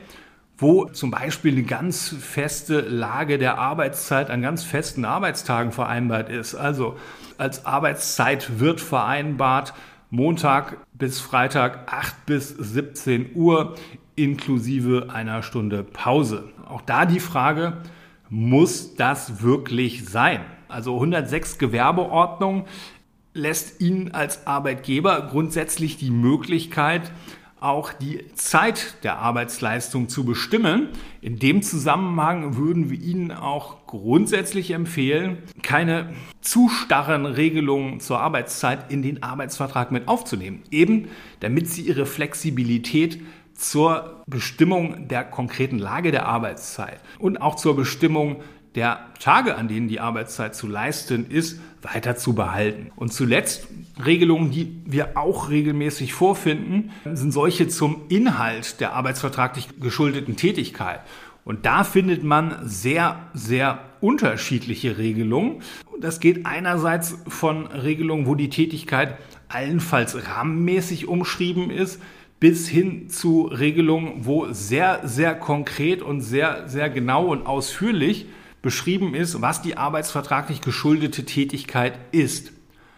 wo 0.58 0.86
zum 0.86 1.12
Beispiel 1.12 1.54
eine 1.54 1.64
ganz 1.64 2.16
feste 2.20 2.80
Lage 2.80 3.38
der 3.38 3.58
Arbeitszeit 3.58 4.30
an 4.30 4.42
ganz 4.42 4.64
festen 4.64 5.06
Arbeitstagen 5.06 5.72
vereinbart 5.72 6.30
ist. 6.30 6.56
Also 6.56 6.96
als 7.38 7.66
Arbeitszeit 7.66 8.60
wird 8.60 8.80
vereinbart 8.80 9.74
Montag 10.10 10.78
bis 10.94 11.20
Freitag 11.20 11.92
8 11.92 12.26
bis 12.26 12.50
17 12.50 13.32
Uhr 13.36 13.76
inklusive 14.16 15.08
einer 15.12 15.44
Stunde 15.44 15.84
Pause. 15.84 16.46
Auch 16.70 16.82
da 16.82 17.06
die 17.06 17.20
Frage, 17.20 17.78
muss 18.30 18.96
das 18.96 19.42
wirklich 19.42 20.06
sein? 20.06 20.42
Also 20.70 20.96
106 20.96 21.58
Gewerbeordnung 21.58 22.66
lässt 23.34 23.82
Ihnen 23.82 24.14
als 24.14 24.48
Arbeitgeber 24.48 25.28
grundsätzlich 25.30 25.98
die 25.98 26.12
Möglichkeit, 26.12 27.12
auch 27.66 27.92
die 27.94 28.24
Zeit 28.36 29.04
der 29.04 29.18
Arbeitsleistung 29.18 30.08
zu 30.08 30.24
bestimmen. 30.24 30.90
In 31.22 31.40
dem 31.40 31.62
Zusammenhang 31.62 32.58
würden 32.58 32.90
wir 32.90 33.02
Ihnen 33.02 33.32
auch 33.32 33.88
grundsätzlich 33.88 34.72
empfehlen, 34.72 35.40
keine 35.64 36.14
zu 36.42 36.70
starren 36.70 37.26
Regelungen 37.26 38.00
zur 38.00 38.20
Arbeitszeit 38.20 38.92
in 38.92 39.02
den 39.02 39.24
Arbeitsvertrag 39.24 39.92
mit 39.92 40.08
aufzunehmen. 40.08 40.64
Eben 40.70 41.08
damit 41.40 41.68
Sie 41.68 41.82
Ihre 41.82 42.06
Flexibilität 42.06 43.20
zur 43.56 44.22
Bestimmung 44.28 45.08
der 45.08 45.24
konkreten 45.24 45.80
Lage 45.80 46.12
der 46.12 46.26
Arbeitszeit 46.28 47.00
und 47.20 47.42
auch 47.42 47.56
zur 47.56 47.76
Bestimmung 47.76 48.42
der 48.76 49.00
Tage, 49.20 49.56
an 49.56 49.68
denen 49.68 49.88
die 49.88 50.00
Arbeitszeit 50.00 50.56
zu 50.56 50.68
leisten 50.68 51.30
ist, 51.30 51.60
weiter 51.82 52.16
zu 52.16 52.34
behalten. 52.34 52.92
Und 52.96 53.14
zuletzt 53.14 53.68
Regelungen, 54.04 54.52
die 54.52 54.82
wir 54.86 55.18
auch 55.18 55.50
regelmäßig 55.50 56.14
vorfinden, 56.14 56.92
sind 57.14 57.32
solche 57.32 57.68
zum 57.68 58.02
Inhalt 58.10 58.80
der 58.82 58.94
arbeitsvertraglich 58.94 59.80
geschuldeten 59.80 60.36
Tätigkeit. 60.36 61.02
Und 61.46 61.66
da 61.66 61.84
findet 61.84 62.24
man 62.24 62.58
sehr, 62.64 63.20
sehr 63.34 63.80
unterschiedliche 64.02 64.98
Regelungen. 64.98 65.62
Das 66.02 66.20
geht 66.20 66.46
einerseits 66.46 67.20
von 67.28 67.68
Regelungen, 67.68 68.26
wo 68.26 68.36
die 68.36 68.50
Tätigkeit 68.50 69.18
allenfalls 69.48 70.28
rahmenmäßig 70.28 71.08
umschrieben 71.08 71.70
ist, 71.70 72.02
bis 72.40 72.68
hin 72.68 73.10
zu 73.10 73.44
Regelungen, 73.44 74.26
wo 74.26 74.52
sehr, 74.52 75.02
sehr 75.04 75.36
konkret 75.36 76.02
und 76.02 76.22
sehr, 76.22 76.68
sehr 76.68 76.90
genau 76.90 77.28
und 77.28 77.46
ausführlich 77.46 78.26
beschrieben 78.66 79.14
ist, 79.14 79.44
was 79.44 79.62
die 79.62 79.78
arbeitsvertraglich 79.78 80.60
geschuldete 80.60 81.24
Tätigkeit 81.24 82.00
ist. 82.12 82.52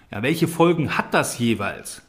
Ja, 0.10 0.24
welche 0.24 0.48
Folgen 0.48 0.98
hat 0.98 1.14
das 1.14 1.38
jeweils? 1.40 2.04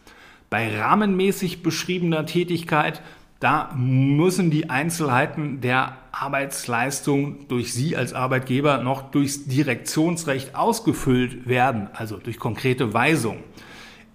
Bei 0.49 0.79
rahmenmäßig 0.79 1.65
beschriebener 1.65 2.25
Tätigkeit, 2.25 3.03
da 3.41 3.75
müssen 3.77 4.53
die 4.53 4.71
Einzelheiten 4.71 5.61
der 5.61 5.99
Arbeitsleistung 6.13 7.49
durch 7.49 7.75
Sie 7.75 7.97
als 7.97 8.13
Arbeitgeber 8.13 8.79
noch 8.79 9.11
durchs 9.11 9.47
Direktionsrecht 9.47 10.55
ausgefüllt 10.55 11.49
werden, 11.49 11.89
also 11.93 12.17
durch 12.17 12.39
konkrete 12.39 12.95
Weisungen 12.95 13.43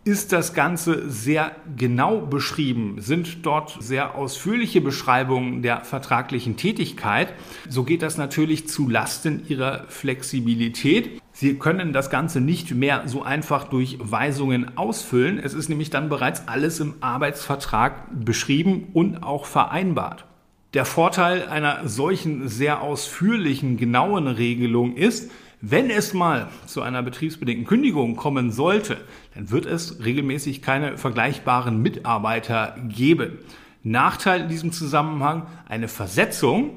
ist 0.05 0.33
das 0.33 0.53
Ganze 0.53 1.09
sehr 1.09 1.55
genau 1.77 2.19
beschrieben, 2.19 2.95
sind 2.99 3.45
dort 3.45 3.77
sehr 3.79 4.15
ausführliche 4.15 4.81
Beschreibungen 4.81 5.61
der 5.61 5.81
vertraglichen 5.81 6.57
Tätigkeit. 6.57 7.33
So 7.69 7.83
geht 7.83 8.01
das 8.01 8.17
natürlich 8.17 8.67
zu 8.67 8.89
Lasten 8.89 9.43
ihrer 9.47 9.85
Flexibilität. 9.87 11.21
Sie 11.31 11.55
können 11.57 11.93
das 11.93 12.09
Ganze 12.09 12.41
nicht 12.41 12.75
mehr 12.75 13.03
so 13.05 13.23
einfach 13.23 13.69
durch 13.69 13.97
Weisungen 13.99 14.77
ausfüllen. 14.77 15.39
Es 15.39 15.53
ist 15.53 15.69
nämlich 15.69 15.89
dann 15.89 16.09
bereits 16.09 16.47
alles 16.49 16.81
im 16.81 16.95
Arbeitsvertrag 16.99 18.07
beschrieben 18.11 18.89
und 18.93 19.23
auch 19.23 19.45
vereinbart. 19.45 20.25
Der 20.73 20.85
Vorteil 20.85 21.47
einer 21.47 21.87
solchen 21.87 22.49
sehr 22.49 22.81
ausführlichen, 22.81 23.77
genauen 23.77 24.27
Regelung 24.27 24.95
ist, 24.95 25.31
wenn 25.65 25.89
es 25.89 26.13
mal 26.13 26.49
zu 26.65 26.81
einer 26.81 27.01
betriebsbedingten 27.01 27.65
Kündigung 27.65 28.17
kommen 28.17 28.51
sollte, 28.51 28.97
dann 29.33 29.49
wird 29.49 29.65
es 29.65 30.03
regelmäßig 30.03 30.61
keine 30.61 30.97
vergleichbaren 30.97 31.81
Mitarbeiter 31.81 32.75
geben. 32.89 33.37
Nachteil 33.81 34.41
in 34.41 34.49
diesem 34.49 34.73
Zusammenhang, 34.73 35.47
eine 35.69 35.87
Versetzung 35.87 36.71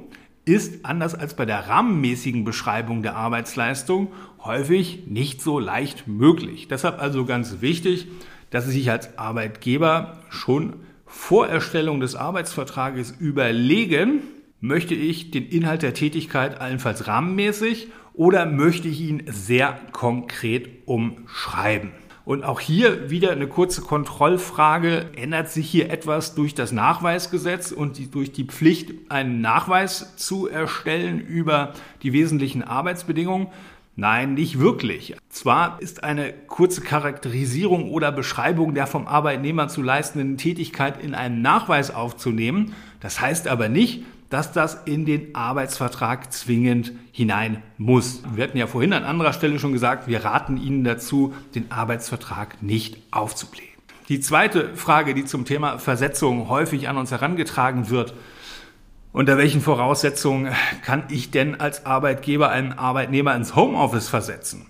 ist 0.44 0.84
anders 0.84 1.16
als 1.16 1.34
bei 1.34 1.44
der 1.44 1.68
rahmenmäßigen 1.68 2.44
Beschreibung 2.44 3.02
der 3.02 3.16
Arbeitsleistung 3.16 4.12
häufig 4.44 5.08
nicht 5.08 5.42
so 5.42 5.58
leicht 5.58 6.06
möglich. 6.06 6.68
Deshalb 6.68 7.02
also 7.02 7.24
ganz 7.24 7.60
wichtig, 7.60 8.06
dass 8.50 8.66
Sie 8.66 8.70
sich 8.70 8.88
als 8.88 9.18
Arbeitgeber 9.18 10.18
schon 10.30 10.74
vor 11.06 11.48
Erstellung 11.48 11.98
des 11.98 12.14
Arbeitsvertrages 12.14 13.16
überlegen, 13.18 14.22
möchte 14.60 14.94
ich 14.94 15.32
den 15.32 15.44
Inhalt 15.48 15.82
der 15.82 15.92
Tätigkeit 15.92 16.60
allenfalls 16.60 17.08
rahmenmäßig 17.08 17.88
oder 18.16 18.46
möchte 18.46 18.88
ich 18.88 19.00
ihn 19.00 19.22
sehr 19.26 19.78
konkret 19.92 20.68
umschreiben? 20.86 21.92
Und 22.24 22.42
auch 22.42 22.58
hier 22.58 23.08
wieder 23.08 23.30
eine 23.30 23.46
kurze 23.46 23.82
Kontrollfrage. 23.82 25.10
Ändert 25.14 25.48
sich 25.48 25.70
hier 25.70 25.90
etwas 25.90 26.34
durch 26.34 26.54
das 26.54 26.72
Nachweisgesetz 26.72 27.70
und 27.70 27.98
die, 27.98 28.10
durch 28.10 28.32
die 28.32 28.44
Pflicht, 28.44 28.92
einen 29.10 29.40
Nachweis 29.40 30.16
zu 30.16 30.48
erstellen 30.48 31.20
über 31.20 31.72
die 32.02 32.12
wesentlichen 32.12 32.64
Arbeitsbedingungen? 32.64 33.46
Nein, 33.94 34.34
nicht 34.34 34.58
wirklich. 34.58 35.16
Zwar 35.30 35.80
ist 35.80 36.02
eine 36.02 36.32
kurze 36.32 36.80
Charakterisierung 36.80 37.90
oder 37.90 38.10
Beschreibung 38.10 38.74
der 38.74 38.88
vom 38.88 39.06
Arbeitnehmer 39.06 39.68
zu 39.68 39.80
leistenden 39.80 40.36
Tätigkeit 40.36 41.02
in 41.02 41.14
einen 41.14 41.42
Nachweis 41.42 41.94
aufzunehmen, 41.94 42.74
das 43.00 43.20
heißt 43.20 43.46
aber 43.48 43.68
nicht, 43.68 44.04
dass 44.30 44.52
das 44.52 44.82
in 44.84 45.04
den 45.04 45.34
Arbeitsvertrag 45.34 46.32
zwingend 46.32 46.92
hinein 47.12 47.62
muss. 47.78 48.22
Wir 48.34 48.44
hatten 48.44 48.58
ja 48.58 48.66
vorhin 48.66 48.92
an 48.92 49.04
anderer 49.04 49.32
Stelle 49.32 49.58
schon 49.58 49.72
gesagt, 49.72 50.08
wir 50.08 50.24
raten 50.24 50.56
Ihnen 50.56 50.84
dazu, 50.84 51.34
den 51.54 51.70
Arbeitsvertrag 51.70 52.62
nicht 52.62 52.98
aufzublähen. 53.10 53.70
Die 54.08 54.20
zweite 54.20 54.74
Frage, 54.74 55.14
die 55.14 55.24
zum 55.24 55.44
Thema 55.44 55.78
Versetzung 55.78 56.48
häufig 56.48 56.88
an 56.88 56.96
uns 56.96 57.10
herangetragen 57.10 57.90
wird, 57.90 58.14
unter 59.12 59.38
welchen 59.38 59.60
Voraussetzungen 59.60 60.52
kann 60.84 61.04
ich 61.08 61.30
denn 61.30 61.58
als 61.58 61.86
Arbeitgeber 61.86 62.50
einen 62.50 62.72
Arbeitnehmer 62.72 63.34
ins 63.34 63.56
Homeoffice 63.56 64.08
versetzen? 64.08 64.66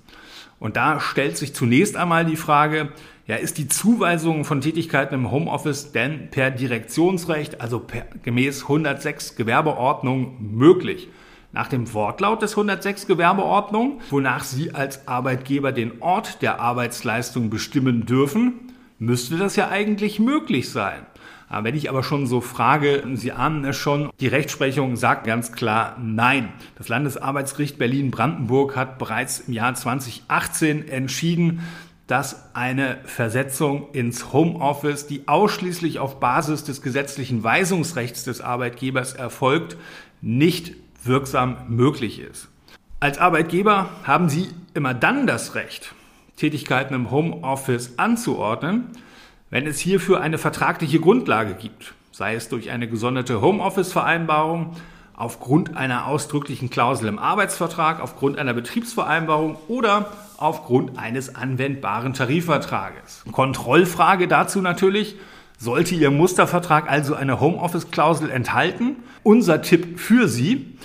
Und 0.58 0.76
da 0.76 1.00
stellt 1.00 1.36
sich 1.36 1.54
zunächst 1.54 1.96
einmal 1.96 2.24
die 2.24 2.36
Frage, 2.36 2.90
ja, 3.26 3.36
ist 3.36 3.58
die 3.58 3.66
Zuweisung 3.66 4.44
von 4.44 4.60
Tätigkeiten 4.60 5.14
im 5.14 5.30
Homeoffice 5.30 5.90
denn 5.90 6.30
per 6.30 6.50
Direktionsrecht, 6.50 7.60
also 7.60 7.80
per, 7.80 8.06
gemäß 8.22 8.62
106 8.62 9.34
Gewerbeordnung 9.34 10.36
möglich? 10.40 11.08
Nach 11.52 11.68
dem 11.68 11.92
Wortlaut 11.92 12.42
des 12.42 12.52
106 12.52 13.06
Gewerbeordnung, 13.06 14.00
wonach 14.10 14.44
Sie 14.44 14.74
als 14.74 15.08
Arbeitgeber 15.08 15.72
den 15.72 16.02
Ort 16.02 16.42
der 16.42 16.60
Arbeitsleistung 16.60 17.50
bestimmen 17.50 18.06
dürfen, 18.06 18.74
müsste 18.98 19.36
das 19.38 19.56
ja 19.56 19.70
eigentlich 19.70 20.20
möglich 20.20 20.70
sein. 20.70 21.06
Wenn 21.48 21.76
ich 21.76 21.88
aber 21.88 22.02
schon 22.02 22.26
so 22.26 22.40
frage, 22.40 23.04
Sie 23.14 23.30
ahnen 23.30 23.64
es 23.64 23.76
schon, 23.76 24.10
die 24.18 24.26
Rechtsprechung 24.26 24.96
sagt 24.96 25.26
ganz 25.26 25.52
klar 25.52 25.96
Nein. 26.02 26.48
Das 26.76 26.88
Landesarbeitsgericht 26.88 27.78
Berlin-Brandenburg 27.78 28.74
hat 28.74 28.98
bereits 28.98 29.40
im 29.40 29.52
Jahr 29.54 29.74
2018 29.74 30.88
entschieden, 30.88 31.60
dass 32.06 32.54
eine 32.54 32.98
Versetzung 33.04 33.90
ins 33.92 34.32
Homeoffice, 34.32 35.06
die 35.06 35.26
ausschließlich 35.26 35.98
auf 35.98 36.20
Basis 36.20 36.62
des 36.64 36.80
gesetzlichen 36.82 37.42
Weisungsrechts 37.42 38.24
des 38.24 38.40
Arbeitgebers 38.40 39.14
erfolgt, 39.14 39.76
nicht 40.22 40.74
wirksam 41.02 41.56
möglich 41.68 42.20
ist. 42.20 42.48
Als 43.00 43.18
Arbeitgeber 43.18 43.90
haben 44.04 44.28
Sie 44.28 44.48
immer 44.74 44.94
dann 44.94 45.26
das 45.26 45.54
Recht, 45.54 45.94
Tätigkeiten 46.36 46.94
im 46.94 47.10
Homeoffice 47.10 47.98
anzuordnen, 47.98 48.86
wenn 49.50 49.66
es 49.66 49.78
hierfür 49.78 50.20
eine 50.20 50.38
vertragliche 50.38 51.00
Grundlage 51.00 51.54
gibt, 51.54 51.94
sei 52.12 52.34
es 52.34 52.48
durch 52.48 52.70
eine 52.70 52.88
gesonderte 52.88 53.40
Homeoffice-Vereinbarung, 53.40 54.76
aufgrund 55.14 55.76
einer 55.76 56.06
ausdrücklichen 56.06 56.68
Klausel 56.68 57.08
im 57.08 57.18
Arbeitsvertrag, 57.18 58.00
aufgrund 58.00 58.38
einer 58.38 58.54
Betriebsvereinbarung 58.54 59.56
oder 59.68 60.12
aufgrund 60.38 60.98
eines 60.98 61.34
anwendbaren 61.34 62.12
Tarifvertrages. 62.12 63.24
Kontrollfrage 63.32 64.28
dazu 64.28 64.60
natürlich, 64.60 65.16
sollte 65.58 65.94
Ihr 65.94 66.10
Mustervertrag 66.10 66.90
also 66.90 67.14
eine 67.14 67.40
Homeoffice-Klausel 67.40 68.30
enthalten? 68.30 68.96
Unser 69.22 69.62
Tipp 69.62 69.98
für 69.98 70.28
Sie, 70.28 70.76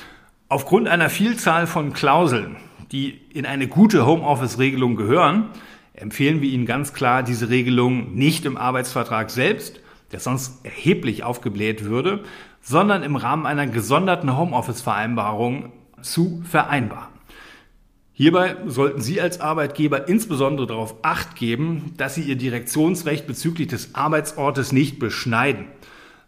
aufgrund 0.47 0.87
einer 0.87 1.09
Vielzahl 1.09 1.67
von 1.67 1.93
Klauseln, 1.93 2.55
die 2.91 3.19
in 3.33 3.45
eine 3.45 3.67
gute 3.67 4.05
Homeoffice-Regelung 4.05 4.95
gehören, 4.95 5.49
empfehlen 5.93 6.41
wir 6.41 6.49
Ihnen 6.49 6.65
ganz 6.65 6.93
klar 6.93 7.23
diese 7.23 7.49
Regelung 7.49 8.15
nicht 8.15 8.45
im 8.45 8.57
Arbeitsvertrag 8.57 9.29
selbst, 9.29 9.81
der 10.11 10.19
sonst 10.19 10.65
erheblich 10.65 11.23
aufgebläht 11.23 11.85
würde, 11.85 12.23
sondern 12.61 13.03
im 13.03 13.15
Rahmen 13.15 13.45
einer 13.45 13.67
gesonderten 13.67 14.37
Homeoffice-Vereinbarung 14.37 15.71
zu 16.01 16.41
vereinbaren. 16.49 17.10
Hierbei 18.13 18.57
sollten 18.67 19.01
Sie 19.01 19.21
als 19.21 19.39
Arbeitgeber 19.39 20.07
insbesondere 20.07 20.67
darauf 20.67 20.95
acht 21.01 21.35
geben, 21.35 21.93
dass 21.97 22.15
Sie 22.15 22.21
Ihr 22.21 22.35
Direktionsrecht 22.35 23.25
bezüglich 23.25 23.67
des 23.67 23.95
Arbeitsortes 23.95 24.71
nicht 24.71 24.99
beschneiden, 24.99 25.65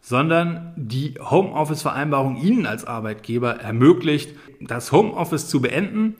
sondern 0.01 0.73
die 0.75 1.15
Homeoffice-Vereinbarung 1.19 2.41
Ihnen 2.41 2.65
als 2.65 2.85
Arbeitgeber 2.85 3.55
ermöglicht, 3.55 4.31
das 4.59 4.91
Homeoffice 4.91 5.47
zu 5.47 5.61
beenden 5.61 6.15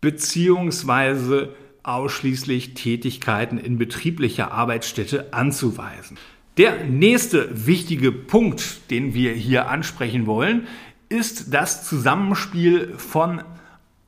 beziehungsweise 0.00 1.54
ausschließlich 1.82 2.74
Tätigkeiten 2.74 3.58
in 3.58 3.78
betrieblicher 3.78 4.52
Arbeitsstätte 4.52 5.32
anzuweisen. 5.32 6.18
Der 6.56 6.84
nächste 6.84 7.66
wichtige 7.66 8.12
Punkt, 8.12 8.90
den 8.90 9.14
wir 9.14 9.32
hier 9.32 9.68
ansprechen 9.68 10.26
wollen, 10.26 10.66
ist 11.08 11.54
das 11.54 11.88
Zusammenspiel 11.88 12.94
von 12.96 13.42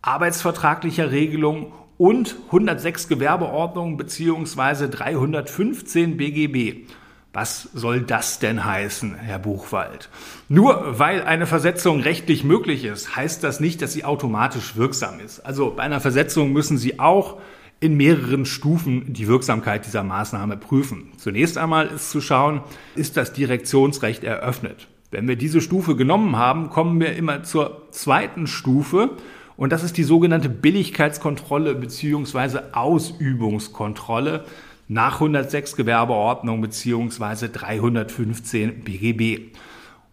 arbeitsvertraglicher 0.03 1.11
Regelung 1.11 1.73
und 1.97 2.37
106 2.47 3.09
Gewerbeordnung 3.09 3.97
bzw. 3.97 4.89
315 4.89 6.17
BGB. 6.17 6.89
Was 7.33 7.71
soll 7.73 8.03
das 8.03 8.41
denn 8.41 8.63
heißen, 8.65 9.15
Herr 9.15 9.39
Buchwald? 9.39 10.11
Nur 10.51 10.99
weil 10.99 11.23
eine 11.23 11.47
Versetzung 11.47 12.01
rechtlich 12.01 12.45
möglich 12.45 12.85
ist, 12.85 13.17
heißt 13.17 13.43
das 13.43 13.59
nicht, 13.59 13.81
dass 13.81 13.95
sie 13.95 14.05
automatisch 14.05 14.77
wirksam 14.77 15.19
ist. 15.21 15.41
Also 15.41 15.71
bei 15.71 15.83
einer 15.85 16.01
Versetzung 16.01 16.53
müssen 16.53 16.77
Sie 16.77 16.99
auch 17.01 17.39
in 17.81 17.97
mehreren 17.97 18.45
Stufen 18.45 19.13
die 19.13 19.29
Wirksamkeit 19.29 19.87
dieser 19.87 20.03
Maßnahme 20.03 20.59
prüfen. 20.59 21.13
Zunächst 21.17 21.57
einmal 21.57 21.87
ist 21.87 22.11
zu 22.11 22.21
schauen, 22.21 22.61
ist 22.97 23.17
das 23.17 23.33
Direktionsrecht 23.33 24.25
eröffnet. 24.25 24.89
Wenn 25.11 25.27
wir 25.27 25.37
diese 25.37 25.61
Stufe 25.61 25.97
genommen 25.97 26.37
haben, 26.37 26.71
kommen 26.71 27.01
wir 27.01 27.17
immer 27.17 27.43
zur 27.45 27.89
zweiten 27.91 28.47
Stufe 28.47 29.11
und 29.57 29.73
das 29.73 29.83
ist 29.83 29.97
die 29.97 30.05
sogenannte 30.05 30.49
Billigkeitskontrolle 30.49 31.75
bzw. 31.75 32.61
Ausübungskontrolle 32.73 34.45
nach 34.88 35.15
106 35.15 35.77
Gewerbeordnung 35.77 36.61
bzw. 36.61 37.49
315 37.49 38.85
BGB. 38.85 39.55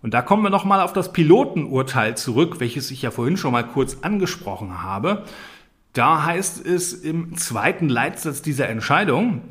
Und 0.02 0.13
da 0.13 0.21
kommen 0.21 0.43
wir 0.43 0.49
nochmal 0.49 0.82
auf 0.82 0.93
das 0.93 1.12
Pilotenurteil 1.12 2.15
zurück, 2.15 2.60
welches 2.60 2.89
ich 2.91 3.02
ja 3.02 3.12
vorhin 3.12 3.38
schon 3.38 3.52
mal 3.52 3.67
kurz 3.67 3.97
angesprochen 4.02 4.82
habe. 4.82 5.23
Da 5.93 6.23
heißt 6.25 6.65
es 6.65 6.93
im 6.93 7.36
zweiten 7.36 7.89
Leitsatz 7.89 8.41
dieser 8.41 8.69
Entscheidung, 8.69 9.41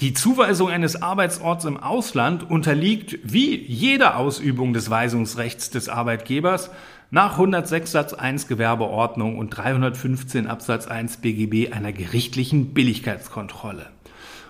die 0.00 0.14
Zuweisung 0.14 0.68
eines 0.68 1.00
Arbeitsorts 1.02 1.64
im 1.64 1.76
Ausland 1.76 2.48
unterliegt 2.48 3.18
wie 3.22 3.56
jede 3.56 4.16
Ausübung 4.16 4.72
des 4.72 4.90
Weisungsrechts 4.90 5.70
des 5.70 5.88
Arbeitgebers 5.88 6.70
nach 7.10 7.32
106 7.32 7.90
Satz 7.90 8.12
1 8.12 8.48
Gewerbeordnung 8.48 9.38
und 9.38 9.50
315 9.50 10.46
Absatz 10.46 10.86
1 10.86 11.18
BGB 11.18 11.72
einer 11.72 11.92
gerichtlichen 11.92 12.74
Billigkeitskontrolle. 12.74 13.86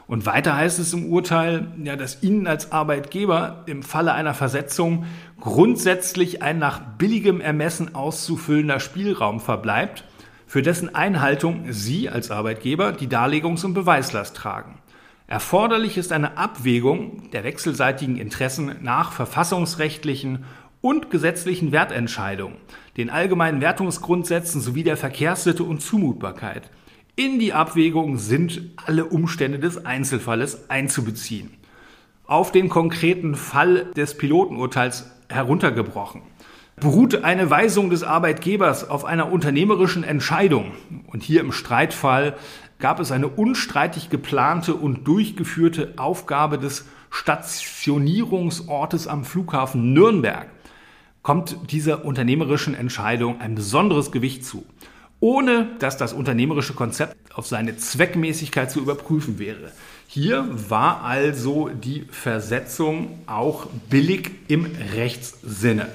Und 0.08 0.26
weiter 0.26 0.56
heißt 0.56 0.78
es 0.78 0.92
im 0.94 1.06
Urteil, 1.12 1.68
ja, 1.84 1.94
dass 1.94 2.22
Ihnen 2.22 2.46
als 2.46 2.72
Arbeitgeber 2.72 3.62
im 3.66 3.82
Falle 3.82 4.14
einer 4.14 4.34
Versetzung 4.34 5.04
grundsätzlich 5.38 6.42
ein 6.42 6.58
nach 6.58 6.80
billigem 6.80 7.40
Ermessen 7.40 7.94
auszufüllender 7.94 8.80
Spielraum 8.80 9.38
verbleibt, 9.38 10.04
für 10.46 10.62
dessen 10.62 10.94
Einhaltung 10.94 11.66
Sie 11.68 12.08
als 12.08 12.30
Arbeitgeber 12.30 12.92
die 12.92 13.06
Darlegungs- 13.06 13.66
und 13.66 13.74
Beweislast 13.74 14.34
tragen. 14.34 14.78
Erforderlich 15.26 15.98
ist 15.98 16.10
eine 16.10 16.38
Abwägung 16.38 17.30
der 17.32 17.44
wechselseitigen 17.44 18.16
Interessen 18.16 18.76
nach 18.80 19.12
verfassungsrechtlichen 19.12 20.46
und 20.80 21.10
gesetzlichen 21.10 21.72
Wertentscheidungen, 21.72 22.56
den 22.96 23.10
allgemeinen 23.10 23.60
Wertungsgrundsätzen 23.60 24.60
sowie 24.60 24.84
der 24.84 24.96
Verkehrssitte 24.96 25.64
und 25.64 25.82
Zumutbarkeit. 25.82 26.70
In 27.16 27.38
die 27.38 27.52
Abwägung 27.52 28.16
sind 28.16 28.60
alle 28.86 29.04
Umstände 29.04 29.58
des 29.58 29.84
Einzelfalles 29.84 30.70
einzubeziehen. 30.70 31.50
Auf 32.26 32.52
den 32.52 32.68
konkreten 32.68 33.34
Fall 33.34 33.86
des 33.96 34.16
Pilotenurteils 34.16 35.10
heruntergebrochen. 35.28 36.22
Beruht 36.76 37.24
eine 37.24 37.50
Weisung 37.50 37.90
des 37.90 38.04
Arbeitgebers 38.04 38.88
auf 38.88 39.04
einer 39.04 39.32
unternehmerischen 39.32 40.04
Entscheidung 40.04 40.72
und 41.08 41.24
hier 41.24 41.40
im 41.40 41.50
Streitfall 41.50 42.36
gab 42.78 43.00
es 43.00 43.10
eine 43.10 43.26
unstreitig 43.26 44.10
geplante 44.10 44.74
und 44.74 45.08
durchgeführte 45.08 45.94
Aufgabe 45.96 46.58
des 46.58 46.84
Stationierungsortes 47.10 49.08
am 49.08 49.24
Flughafen 49.24 49.92
Nürnberg, 49.92 50.46
kommt 51.28 51.70
dieser 51.70 52.06
unternehmerischen 52.06 52.74
Entscheidung 52.74 53.38
ein 53.42 53.54
besonderes 53.54 54.12
Gewicht 54.12 54.46
zu 54.46 54.64
ohne 55.20 55.68
dass 55.78 55.96
das 55.96 56.12
unternehmerische 56.12 56.74
Konzept 56.74 57.16
auf 57.34 57.46
seine 57.46 57.76
Zweckmäßigkeit 57.76 58.70
zu 58.70 58.80
überprüfen 58.80 59.38
wäre. 59.38 59.72
Hier 60.06 60.48
war 60.70 61.02
also 61.02 61.68
die 61.68 62.06
Versetzung 62.10 63.18
auch 63.26 63.66
billig 63.90 64.30
im 64.48 64.66
Rechtssinne. 64.94 65.88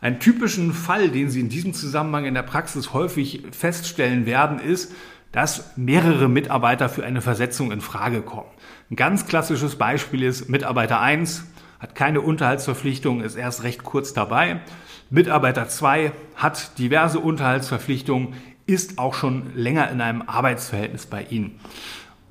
Ein 0.00 0.20
typischen 0.20 0.72
Fall, 0.72 1.08
den 1.08 1.30
Sie 1.30 1.40
in 1.40 1.48
diesem 1.48 1.74
Zusammenhang 1.74 2.26
in 2.26 2.34
der 2.34 2.42
Praxis 2.42 2.92
häufig 2.92 3.42
feststellen 3.52 4.26
werden, 4.26 4.60
ist, 4.60 4.92
dass 5.32 5.76
mehrere 5.76 6.28
Mitarbeiter 6.28 6.88
für 6.88 7.04
eine 7.04 7.22
Versetzung 7.22 7.72
in 7.72 7.80
Frage 7.80 8.20
kommen. 8.20 8.50
Ein 8.90 8.96
ganz 8.96 9.26
klassisches 9.26 9.76
Beispiel 9.76 10.22
ist 10.22 10.48
Mitarbeiter 10.48 11.00
1 11.00 11.44
hat 11.82 11.96
keine 11.96 12.20
Unterhaltsverpflichtung, 12.20 13.20
ist 13.22 13.34
erst 13.34 13.64
recht 13.64 13.82
kurz 13.82 14.14
dabei. 14.14 14.60
Mitarbeiter 15.10 15.68
2 15.68 16.12
hat 16.36 16.78
diverse 16.78 17.18
Unterhaltsverpflichtungen, 17.18 18.34
ist 18.66 18.98
auch 18.98 19.14
schon 19.14 19.52
länger 19.56 19.90
in 19.90 20.00
einem 20.00 20.22
Arbeitsverhältnis 20.22 21.06
bei 21.06 21.24
Ihnen. 21.24 21.58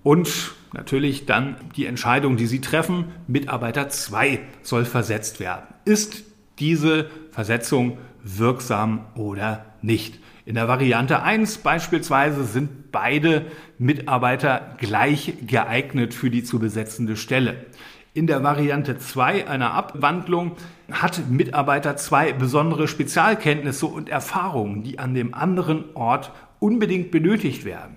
Und 0.04 0.54
natürlich 0.72 1.26
dann 1.26 1.58
die 1.76 1.86
Entscheidung, 1.86 2.38
die 2.38 2.48
Sie 2.48 2.62
treffen, 2.62 3.12
Mitarbeiter 3.28 3.90
2 3.90 4.40
soll 4.64 4.86
versetzt 4.86 5.42
werden. 5.42 5.66
Ist 5.84 6.24
diese 6.60 7.10
Versetzung 7.32 7.98
wirksam 8.24 9.06
oder 9.16 9.66
nicht? 9.82 10.20
In 10.46 10.56
der 10.56 10.68
Variante 10.68 11.22
1 11.22 11.60
beispielsweise 11.60 12.46
sind 12.46 12.92
beide 12.92 13.46
Mitarbeiter 13.78 14.76
gleich 14.80 15.34
geeignet 15.46 16.14
für 16.14 16.32
die 16.32 16.44
zu 16.44 16.58
besetzende 16.58 17.16
Stelle. 17.16 17.66
In 18.14 18.28
der 18.28 18.44
Variante 18.44 18.98
2 18.98 19.48
einer 19.48 19.74
Abwandlung 19.74 20.58
hat 20.92 21.30
Mitarbeiter 21.30 21.96
2 21.96 22.34
besondere 22.34 22.90
Spezialkenntnisse 22.90 23.86
und 23.86 24.10
Erfahrungen, 24.10 24.84
die 24.84 25.00
an 25.00 25.14
dem 25.14 25.34
anderen 25.34 25.96
Ort 25.96 26.34
unbedingt 26.60 27.12
benötigt 27.12 27.64
werden. 27.64 27.96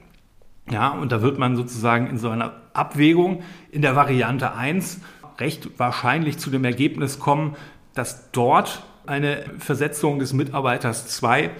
Ja, 0.70 0.90
und 0.90 1.10
da 1.10 1.20
wird 1.20 1.40
man 1.40 1.56
sozusagen 1.56 2.06
in 2.06 2.18
so 2.18 2.30
einer 2.30 2.52
Abwägung 2.74 3.42
in 3.72 3.82
der 3.82 3.96
Variante 3.96 4.54
1 4.54 5.00
recht 5.40 5.80
wahrscheinlich 5.80 6.38
zu 6.38 6.48
dem 6.48 6.64
Ergebnis 6.64 7.18
kommen, 7.18 7.56
dass 7.92 8.30
dort 8.30 8.84
eine 9.06 9.44
Versetzung 9.58 10.20
des 10.20 10.32
Mitarbeiters 10.32 11.08
2 11.08 11.50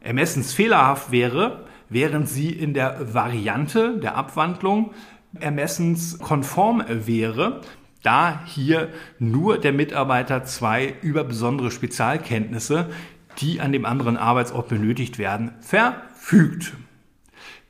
ermessensfehlerhaft 0.00 1.12
wäre, 1.12 1.64
während 1.88 2.28
sie 2.28 2.50
in 2.50 2.74
der 2.74 3.14
Variante 3.14 3.98
der 3.98 4.16
Abwandlung 4.16 4.92
ermessenskonform 5.40 6.84
wäre. 6.88 7.62
Da 8.02 8.40
hier 8.46 8.88
nur 9.18 9.58
der 9.58 9.72
Mitarbeiter 9.72 10.44
zwei 10.44 10.94
über 11.02 11.24
besondere 11.24 11.70
Spezialkenntnisse, 11.70 12.90
die 13.38 13.60
an 13.60 13.72
dem 13.72 13.84
anderen 13.84 14.16
Arbeitsort 14.16 14.68
benötigt 14.68 15.18
werden, 15.18 15.52
verfügt. 15.60 16.72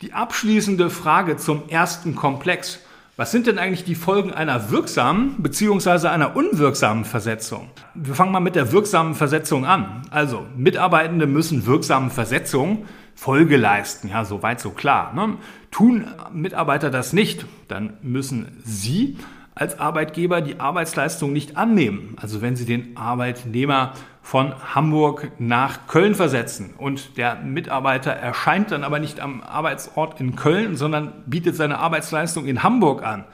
Die 0.01 0.12
abschließende 0.12 0.90
Frage 0.90 1.37
zum 1.37 1.68
ersten 1.68 2.16
Komplex. 2.16 2.81
Was 3.16 3.31
sind 3.31 3.47
denn 3.47 3.59
eigentlich 3.59 3.85
die 3.85 3.95
Folgen 3.95 4.33
einer 4.33 4.71
wirksamen 4.71 5.42
bzw. 5.42 6.09
einer 6.09 6.35
unwirksamen 6.35 7.05
Versetzung? 7.05 7.71
Wir 7.95 8.14
fangen 8.14 8.33
mal 8.33 8.40
mit 8.40 8.57
der 8.57 8.73
wirksamen 8.73 9.14
Versetzung 9.14 9.66
an. 9.66 10.03
Also, 10.11 10.47
Mitarbeitende 10.57 11.27
müssen 11.27 11.66
wirksamen 11.66 12.11
Versetzungen 12.11 12.87
Folge 13.14 13.57
leisten. 13.57 14.09
Ja, 14.09 14.25
soweit 14.25 14.61
so 14.61 14.71
klar. 14.71 15.12
Ne? 15.14 15.37
Tun 15.71 16.07
Mitarbeiter 16.33 16.90
das 16.90 17.12
nicht, 17.12 17.47
dann 17.68 17.92
müssen 18.03 18.59
sie 18.64 19.18
als 19.55 19.79
Arbeitgeber 19.79 20.41
die 20.41 20.61
Arbeitsleistung 20.61 21.33
nicht 21.33 21.57
annehmen. 21.57 22.17
Also 22.21 22.41
wenn 22.41 22.57
Sie 22.57 22.65
den 22.65 22.97
Arbeitnehmer 22.97 23.93
von 24.23 24.55
Hamburg 24.75 25.33
nach 25.38 25.87
Köln 25.88 26.15
versetzen 26.15 26.75
und 26.79 27.17
der 27.17 27.37
Mitarbeiter 27.37 28.12
erscheint 28.12 28.71
dann 28.71 28.85
aber 28.85 28.99
nicht 28.99 29.21
am 29.21 29.43
Arbeitsort 29.43 30.21
in 30.21 30.37
Köln, 30.37 30.77
sondern 30.77 31.12
bietet 31.27 31.57
seine 31.57 31.79
Arbeitsleistung 31.79 32.47
in 32.47 32.62
Hamburg 32.62 33.05
an, 33.05 33.25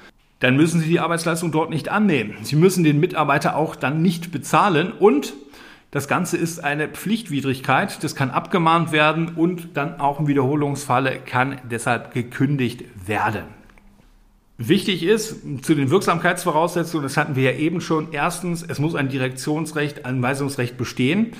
dann 0.40 0.56
müssen 0.56 0.80
Sie 0.80 0.88
die 0.88 1.00
Arbeitsleistung 1.00 1.52
dort 1.52 1.70
nicht 1.70 1.88
annehmen. 1.88 2.36
Sie 2.42 2.56
müssen 2.56 2.84
den 2.84 3.00
Mitarbeiter 3.00 3.56
auch 3.56 3.76
dann 3.76 4.02
nicht 4.02 4.32
bezahlen 4.32 4.92
und 4.92 5.34
das 5.90 6.06
Ganze 6.06 6.36
ist 6.36 6.62
eine 6.62 6.88
Pflichtwidrigkeit, 6.88 8.04
das 8.04 8.14
kann 8.14 8.30
abgemahnt 8.30 8.92
werden 8.92 9.32
und 9.36 9.76
dann 9.76 10.00
auch 10.00 10.20
im 10.20 10.26
Wiederholungsfalle 10.26 11.18
kann 11.18 11.60
deshalb 11.70 12.12
gekündigt 12.12 12.84
werden. 13.06 13.57
Wichtig 14.60 15.04
ist 15.04 15.36
zu 15.62 15.76
den 15.76 15.88
Wirksamkeitsvoraussetzungen, 15.88 17.04
das 17.04 17.16
hatten 17.16 17.36
wir 17.36 17.52
ja 17.52 17.56
eben 17.56 17.80
schon. 17.80 18.08
Erstens, 18.10 18.64
es 18.66 18.80
muss 18.80 18.96
ein 18.96 19.08
Direktionsrecht, 19.08 20.04
ein 20.04 20.20
Weisungsrecht 20.20 20.76
bestehen. 20.76 21.32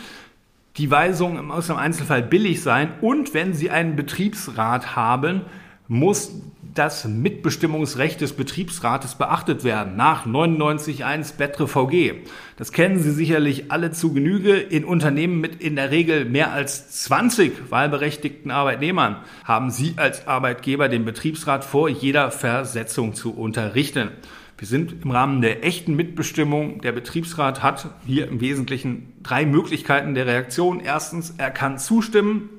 Die 0.77 0.89
Weisung 0.89 1.45
muss 1.49 1.69
im 1.69 1.75
Einzelfall 1.75 2.23
billig 2.23 2.63
sein 2.63 2.93
und 3.01 3.35
wenn 3.35 3.55
Sie 3.55 3.71
einen 3.71 3.97
Betriebsrat 3.97 4.95
haben, 4.95 5.41
muss 5.89 6.31
das 6.75 7.07
Mitbestimmungsrecht 7.07 8.21
des 8.21 8.35
Betriebsrates 8.35 9.17
beachtet 9.17 9.65
werden 9.65 9.97
nach 9.97 10.27
99.1 10.27 11.37
Betre 11.37 11.67
VG. 11.67 12.21
Das 12.57 12.73
kennen 12.73 13.01
Sie 13.01 13.11
sicherlich 13.11 13.73
alle 13.73 13.91
zu 13.91 14.13
Genüge. 14.13 14.57
In 14.57 14.85
Unternehmen 14.85 15.41
mit 15.41 15.61
in 15.63 15.77
der 15.77 15.91
Regel 15.91 16.27
mehr 16.27 16.53
als 16.53 16.91
20 17.05 17.71
wahlberechtigten 17.71 18.51
Arbeitnehmern 18.51 19.17
haben 19.45 19.71
Sie 19.71 19.95
als 19.97 20.29
Arbeitgeber 20.29 20.89
den 20.89 21.05
Betriebsrat 21.07 21.65
vor 21.65 21.89
jeder 21.89 22.31
Versetzung 22.31 23.15
zu 23.15 23.35
unterrichten. 23.35 24.11
Wir 24.59 24.69
sind 24.69 25.03
im 25.03 25.11
Rahmen 25.11 25.41
der 25.41 25.65
echten 25.65 25.95
Mitbestimmung. 25.95 26.81
Der 26.83 26.93
Betriebsrat 26.93 27.63
hat 27.63 27.89
hier 28.07 28.29
im 28.29 28.41
Wesentlichen 28.41 29.15
drei 29.23 29.47
Möglichkeiten 29.47 30.15
der 30.15 30.27
Reaktion. 30.27 30.81
Erstens, 30.81 31.35
er 31.39 31.51
kann 31.51 31.79
zustimmen. 31.79 32.51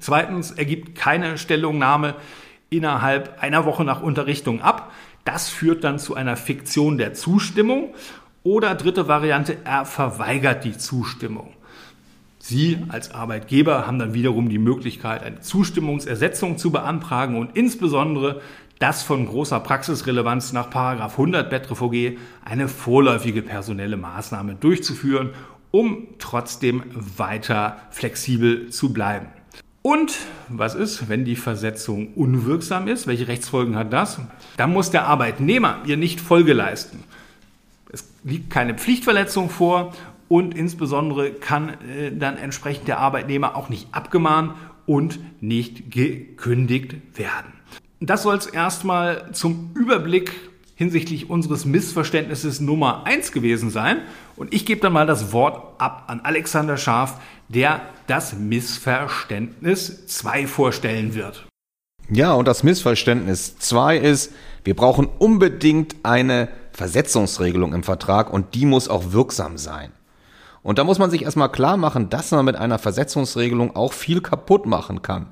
Zweitens, 0.00 0.50
er 0.50 0.64
gibt 0.64 0.96
keine 0.96 1.38
Stellungnahme 1.38 2.14
innerhalb 2.70 3.42
einer 3.42 3.64
Woche 3.64 3.84
nach 3.84 4.02
Unterrichtung 4.02 4.60
ab. 4.60 4.92
Das 5.24 5.48
führt 5.48 5.84
dann 5.84 5.98
zu 5.98 6.14
einer 6.14 6.36
Fiktion 6.36 6.98
der 6.98 7.14
Zustimmung. 7.14 7.94
Oder 8.42 8.74
dritte 8.74 9.08
Variante, 9.08 9.58
er 9.64 9.84
verweigert 9.84 10.64
die 10.64 10.76
Zustimmung. 10.76 11.52
Sie 12.38 12.78
als 12.88 13.10
Arbeitgeber 13.10 13.86
haben 13.86 13.98
dann 13.98 14.14
wiederum 14.14 14.48
die 14.48 14.58
Möglichkeit, 14.58 15.22
eine 15.22 15.40
Zustimmungsersetzung 15.40 16.56
zu 16.56 16.70
beantragen 16.70 17.36
und 17.36 17.56
insbesondere 17.56 18.40
das 18.78 19.02
von 19.02 19.26
großer 19.26 19.60
Praxisrelevanz 19.60 20.52
nach 20.52 20.74
100 20.74 21.50
BetreVG 21.50 22.16
eine 22.44 22.68
vorläufige 22.68 23.42
personelle 23.42 23.96
Maßnahme 23.96 24.54
durchzuführen, 24.54 25.30
um 25.70 26.06
trotzdem 26.18 26.84
weiter 26.94 27.76
flexibel 27.90 28.70
zu 28.70 28.92
bleiben. 28.92 29.26
Und 29.88 30.18
was 30.50 30.74
ist, 30.74 31.08
wenn 31.08 31.24
die 31.24 31.34
Versetzung 31.34 32.08
unwirksam 32.12 32.88
ist? 32.88 33.06
Welche 33.06 33.26
Rechtsfolgen 33.26 33.74
hat 33.74 33.90
das? 33.90 34.20
Dann 34.58 34.70
muss 34.70 34.90
der 34.90 35.06
Arbeitnehmer 35.06 35.78
ihr 35.86 35.96
nicht 35.96 36.20
Folge 36.20 36.52
leisten. 36.52 37.04
Es 37.90 38.06
liegt 38.22 38.50
keine 38.50 38.74
Pflichtverletzung 38.74 39.48
vor 39.48 39.94
und 40.28 40.54
insbesondere 40.54 41.30
kann 41.32 41.70
äh, 41.88 42.12
dann 42.12 42.36
entsprechend 42.36 42.86
der 42.86 42.98
Arbeitnehmer 42.98 43.56
auch 43.56 43.70
nicht 43.70 43.88
abgemahnt 43.92 44.52
und 44.84 45.20
nicht 45.40 45.90
gekündigt 45.90 46.96
werden. 47.14 47.54
Das 48.00 48.24
soll 48.24 48.36
es 48.36 48.44
erstmal 48.44 49.32
zum 49.32 49.70
Überblick 49.74 50.34
hinsichtlich 50.74 51.30
unseres 51.30 51.64
Missverständnisses 51.64 52.60
Nummer 52.60 53.06
eins 53.06 53.32
gewesen 53.32 53.70
sein. 53.70 54.02
Und 54.38 54.54
ich 54.54 54.64
gebe 54.64 54.80
dann 54.80 54.92
mal 54.92 55.06
das 55.06 55.32
Wort 55.32 55.80
ab 55.80 56.04
an 56.06 56.20
Alexander 56.20 56.76
Scharf, 56.76 57.20
der 57.48 57.80
das 58.06 58.34
Missverständnis 58.34 60.06
2 60.06 60.46
vorstellen 60.46 61.14
wird. 61.14 61.46
Ja, 62.08 62.32
und 62.34 62.46
das 62.46 62.62
Missverständnis 62.62 63.58
2 63.58 63.98
ist, 63.98 64.32
wir 64.62 64.76
brauchen 64.76 65.08
unbedingt 65.18 65.96
eine 66.04 66.48
Versetzungsregelung 66.72 67.74
im 67.74 67.82
Vertrag 67.82 68.32
und 68.32 68.54
die 68.54 68.64
muss 68.64 68.88
auch 68.88 69.12
wirksam 69.12 69.58
sein. 69.58 69.90
Und 70.62 70.78
da 70.78 70.84
muss 70.84 71.00
man 71.00 71.10
sich 71.10 71.22
erstmal 71.22 71.50
klar 71.50 71.76
machen, 71.76 72.08
dass 72.08 72.30
man 72.30 72.44
mit 72.44 72.54
einer 72.54 72.78
Versetzungsregelung 72.78 73.74
auch 73.74 73.92
viel 73.92 74.20
kaputt 74.20 74.66
machen 74.66 75.02
kann. 75.02 75.26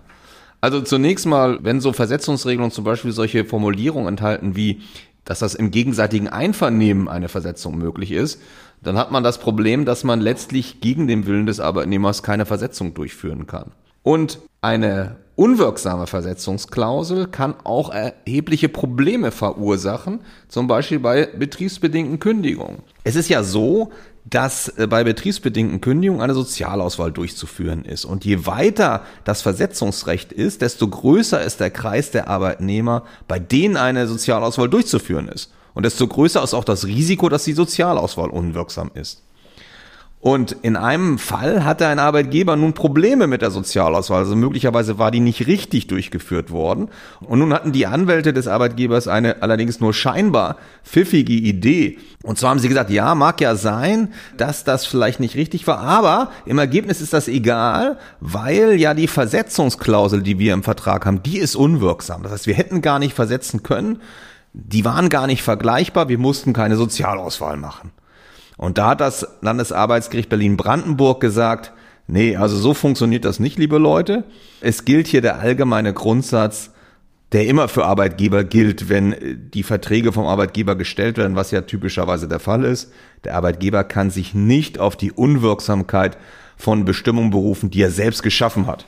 Also 0.61 0.81
zunächst 0.81 1.27
mal, 1.27 1.59
wenn 1.62 1.81
so 1.81 1.92
Versetzungsregelungen 1.92 2.73
zum 2.73 2.85
Beispiel 2.85 3.12
solche 3.12 3.45
Formulierungen 3.45 4.09
enthalten 4.09 4.57
wie, 4.57 4.83
dass 5.27 5.41
das 5.41 5.55
im 5.55 5.71
gegenseitigen 5.71 6.29
Einvernehmen 6.29 7.09
eine 7.09 7.29
Versetzung 7.29 7.77
möglich 7.77 8.12
ist, 8.12 8.41
dann 8.83 8.97
hat 8.97 9.11
man 9.11 9.23
das 9.23 9.39
Problem, 9.39 9.85
dass 9.85 10.05
man 10.05 10.21
letztlich 10.21 10.81
gegen 10.81 11.07
den 11.07 11.27
Willen 11.27 11.45
des 11.45 11.61
Arbeitnehmers 11.61 12.23
keine 12.23 12.47
Versetzung 12.47 12.95
durchführen 12.95 13.47
kann. 13.47 13.73
Und 14.03 14.39
eine 14.62 15.17
unwirksame 15.35 16.07
Versetzungsklausel 16.07 17.27
kann 17.27 17.55
auch 17.65 17.93
erhebliche 17.93 18.69
Probleme 18.69 19.33
verursachen, 19.33 20.21
zum 20.49 20.69
Beispiel 20.69 21.01
bei 21.01 21.27
betriebsbedingten 21.27 22.21
Kündigungen. 22.21 22.79
Es 23.05 23.17
ist 23.17 23.29
ja 23.29 23.43
so, 23.43 23.91
dass 24.29 24.69
äh, 24.69 24.87
bei 24.89 25.05
betriebsbedingten 25.05 25.81
Kündigungen 25.81 26.21
eine 26.21 26.35
Sozialauswahl 26.35 27.12
durchzuführen 27.12 27.85
ist. 27.85 28.05
Und 28.05 28.25
je 28.25 28.47
weiter 28.47 29.05
das 29.25 29.43
Versetzungsrecht 29.43 30.33
ist, 30.33 30.62
desto 30.62 30.89
größer 30.89 31.43
ist 31.43 31.61
der 31.61 31.71
Kreis 31.71 32.11
der 32.11 32.29
Arbeitnehmer, 32.29 33.05
bei 33.29 33.39
denen 33.39 33.77
eine 33.77 34.07
Sozialauswahl 34.07 34.69
durchzuführen 34.69 35.29
ist. 35.29 35.53
Und 35.75 35.85
desto 35.85 36.07
größer 36.09 36.43
ist 36.43 36.55
auch 36.55 36.65
das 36.65 36.87
Risiko, 36.87 37.29
dass 37.29 37.45
die 37.45 37.53
Sozialauswahl 37.53 38.31
unwirksam 38.31 38.91
ist. 38.95 39.23
Und 40.20 40.57
in 40.62 40.76
einem 40.76 41.18
Fall 41.18 41.64
hatte 41.64 41.87
ein 41.87 42.00
Arbeitgeber 42.00 42.57
nun 42.57 42.72
Probleme 42.72 43.26
mit 43.26 43.42
der 43.42 43.52
Sozialauswahl. 43.52 44.20
Also 44.20 44.35
möglicherweise 44.35 44.98
war 44.98 45.11
die 45.11 45.20
nicht 45.20 45.46
richtig 45.46 45.87
durchgeführt 45.87 46.50
worden. 46.50 46.88
Und 47.20 47.38
nun 47.38 47.52
hatten 47.52 47.70
die 47.70 47.87
Anwälte 47.87 48.33
des 48.33 48.48
Arbeitgebers 48.48 49.07
eine 49.07 49.42
allerdings 49.42 49.79
nur 49.79 49.94
scheinbar 49.94 50.57
pfiffige 50.83 51.35
Idee. 51.35 51.98
Und 52.24 52.38
zwar 52.38 52.50
haben 52.50 52.59
sie 52.59 52.68
gesagt, 52.68 52.90
ja, 52.90 53.14
mag 53.14 53.40
ja 53.40 53.55
sein, 53.55 54.12
dass 54.37 54.64
das 54.64 54.85
vielleicht 54.85 55.20
nicht 55.20 55.37
richtig 55.37 55.66
war, 55.68 55.79
aber 55.79 56.33
im 56.44 56.59
Ergebnis 56.59 57.00
ist 57.00 57.12
das 57.12 57.29
egal, 57.29 57.98
weil 58.18 58.81
ja 58.81 58.94
die 58.94 59.07
Versetzungsklausel, 59.07 60.22
die 60.22 60.40
wir 60.40 60.55
im 60.55 60.64
Vertrag 60.64 61.07
haben, 61.07 61.22
die 61.22 61.38
ist 61.38 61.55
unwirksam. 61.55 62.24
Das 62.24 62.33
heißt, 62.33 62.46
wir 62.48 62.55
hätten 62.55 62.83
gar 62.83 62.98
nicht 62.98 63.14
versetzen 63.14 63.62
können 63.62 64.00
die 64.59 64.85
waren 64.87 65.11
gar 65.11 65.26
nicht 65.26 65.42
vergleichbar, 65.42 66.09
wir 66.09 66.18
mussten 66.18 66.55
keine 66.55 66.76
Sozialauswahl 66.76 67.59
machen. 67.59 67.92
Und 68.57 68.79
da 68.79 68.90
hat 68.90 69.01
das 69.01 69.27
Landesarbeitsgericht 69.42 70.29
Berlin-Brandenburg 70.29 71.21
gesagt, 71.21 71.73
nee, 72.07 72.37
also 72.37 72.57
so 72.57 72.75
funktioniert 72.75 73.25
das 73.25 73.38
nicht, 73.38 73.59
liebe 73.59 73.79
Leute. 73.79 74.25
Es 74.61 74.85
gilt 74.85 75.07
hier 75.07 75.21
der 75.21 75.38
allgemeine 75.38 75.92
Grundsatz, 75.92 76.71
der 77.33 77.47
immer 77.47 77.69
für 77.69 77.85
Arbeitgeber 77.85 78.45
gilt, 78.45 78.88
wenn 78.88 79.51
die 79.53 79.64
Verträge 79.64 80.12
vom 80.12 80.27
Arbeitgeber 80.27 80.77
gestellt 80.77 81.19
werden, 81.19 81.37
was 81.37 81.51
ja 81.51 81.62
typischerweise 81.62 82.29
der 82.29 82.38
Fall 82.38 82.64
ist. 82.64 82.92
Der 83.25 83.35
Arbeitgeber 83.35 83.85
kann 83.85 84.11
sich 84.11 84.33
nicht 84.33 84.79
auf 84.79 84.97
die 84.97 85.12
Unwirksamkeit 85.12 86.16
von 86.57 86.85
Bestimmungen 86.85 87.31
berufen, 87.31 87.71
die 87.71 87.83
er 87.83 87.90
selbst 87.90 88.23
geschaffen 88.23 88.66
hat. 88.66 88.87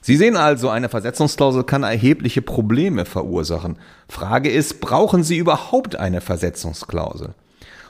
Sie 0.00 0.16
sehen 0.16 0.36
also, 0.36 0.68
eine 0.68 0.88
Versetzungsklausel 0.88 1.64
kann 1.64 1.82
erhebliche 1.82 2.40
Probleme 2.40 3.04
verursachen. 3.04 3.76
Frage 4.08 4.50
ist, 4.50 4.80
brauchen 4.80 5.24
Sie 5.24 5.36
überhaupt 5.36 5.96
eine 5.96 6.20
Versetzungsklausel? 6.20 7.34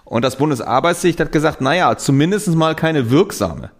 Und 0.06 0.24
das 0.24 0.36
Bundesarbeitsgericht 0.36 1.20
hat 1.20 1.32
gesagt, 1.32 1.60
naja, 1.60 1.96
zumindest 1.98 2.54
mal 2.54 2.76
keine 2.76 3.10
wirksame. 3.10 3.70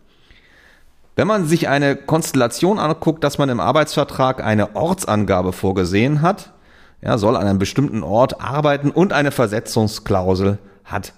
Wenn 1.14 1.28
man 1.28 1.46
sich 1.46 1.68
eine 1.68 1.96
Konstellation 1.96 2.78
anguckt, 2.78 3.24
dass 3.24 3.38
man 3.38 3.48
im 3.48 3.60
Arbeitsvertrag 3.60 4.44
eine 4.44 4.74
Ortsangabe 4.74 5.52
vorgesehen 5.52 6.20
hat, 6.20 6.52
ja, 7.00 7.16
soll 7.16 7.36
an 7.36 7.46
einem 7.46 7.60
bestimmten 7.60 8.02
Ort 8.02 8.40
arbeiten 8.40 8.90
und 8.90 9.12
eine 9.12 9.30
Versetzungsklausel 9.30 10.58
hat, 10.84 11.14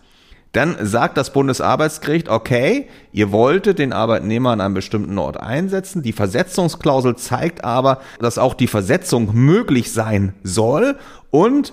dann 0.52 0.76
sagt 0.80 1.16
das 1.16 1.32
Bundesarbeitsgericht, 1.32 2.28
okay, 2.28 2.88
ihr 3.10 3.32
wolltet 3.32 3.78
den 3.78 3.92
Arbeitnehmer 3.92 4.50
an 4.50 4.60
einem 4.60 4.74
bestimmten 4.74 5.18
Ort 5.18 5.38
einsetzen. 5.38 6.02
Die 6.02 6.12
Versetzungsklausel 6.12 7.16
zeigt 7.16 7.64
aber, 7.64 8.00
dass 8.20 8.38
auch 8.38 8.54
die 8.54 8.66
Versetzung 8.66 9.34
möglich 9.34 9.92
sein 9.92 10.34
soll 10.42 10.96
und 11.30 11.72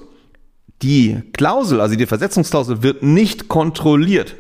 Die 0.82 1.22
Klausel, 1.34 1.82
also 1.82 1.96
die 1.96 2.06
Versetzungsklausel, 2.06 2.84
wird 2.84 3.04
nicht 3.04 3.48
kontrolliert. 3.48 4.36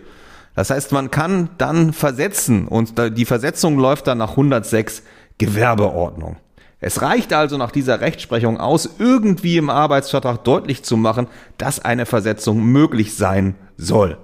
Das 0.55 0.69
heißt, 0.69 0.91
man 0.91 1.11
kann 1.11 1.49
dann 1.57 1.93
versetzen 1.93 2.67
und 2.67 2.93
die 3.17 3.25
Versetzung 3.25 3.77
läuft 3.77 4.07
dann 4.07 4.17
nach 4.17 4.31
106 4.31 5.03
Gewerbeordnung. 5.37 6.37
Es 6.79 7.01
reicht 7.01 7.33
also 7.33 7.57
nach 7.57 7.71
dieser 7.71 7.99
Rechtsprechung 7.99 8.59
aus, 8.59 8.89
irgendwie 8.99 9.57
im 9.57 9.69
Arbeitsvertrag 9.69 10.43
deutlich 10.43 10.83
zu 10.83 10.97
machen, 10.97 11.27
dass 11.57 11.83
eine 11.83 12.05
Versetzung 12.05 12.63
möglich 12.63 13.15
sein 13.15 13.55
soll. 13.75 14.17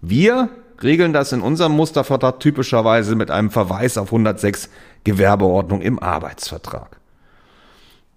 Wir 0.00 0.48
regeln 0.82 1.12
das 1.12 1.32
in 1.32 1.40
unserem 1.40 1.72
Mustervertrag 1.72 2.40
typischerweise 2.40 3.14
mit 3.14 3.30
einem 3.30 3.50
Verweis 3.50 3.98
auf 3.98 4.08
106 4.08 4.70
Gewerbeordnung 5.04 5.80
im 5.80 5.98
Arbeitsvertrag. 5.98 6.97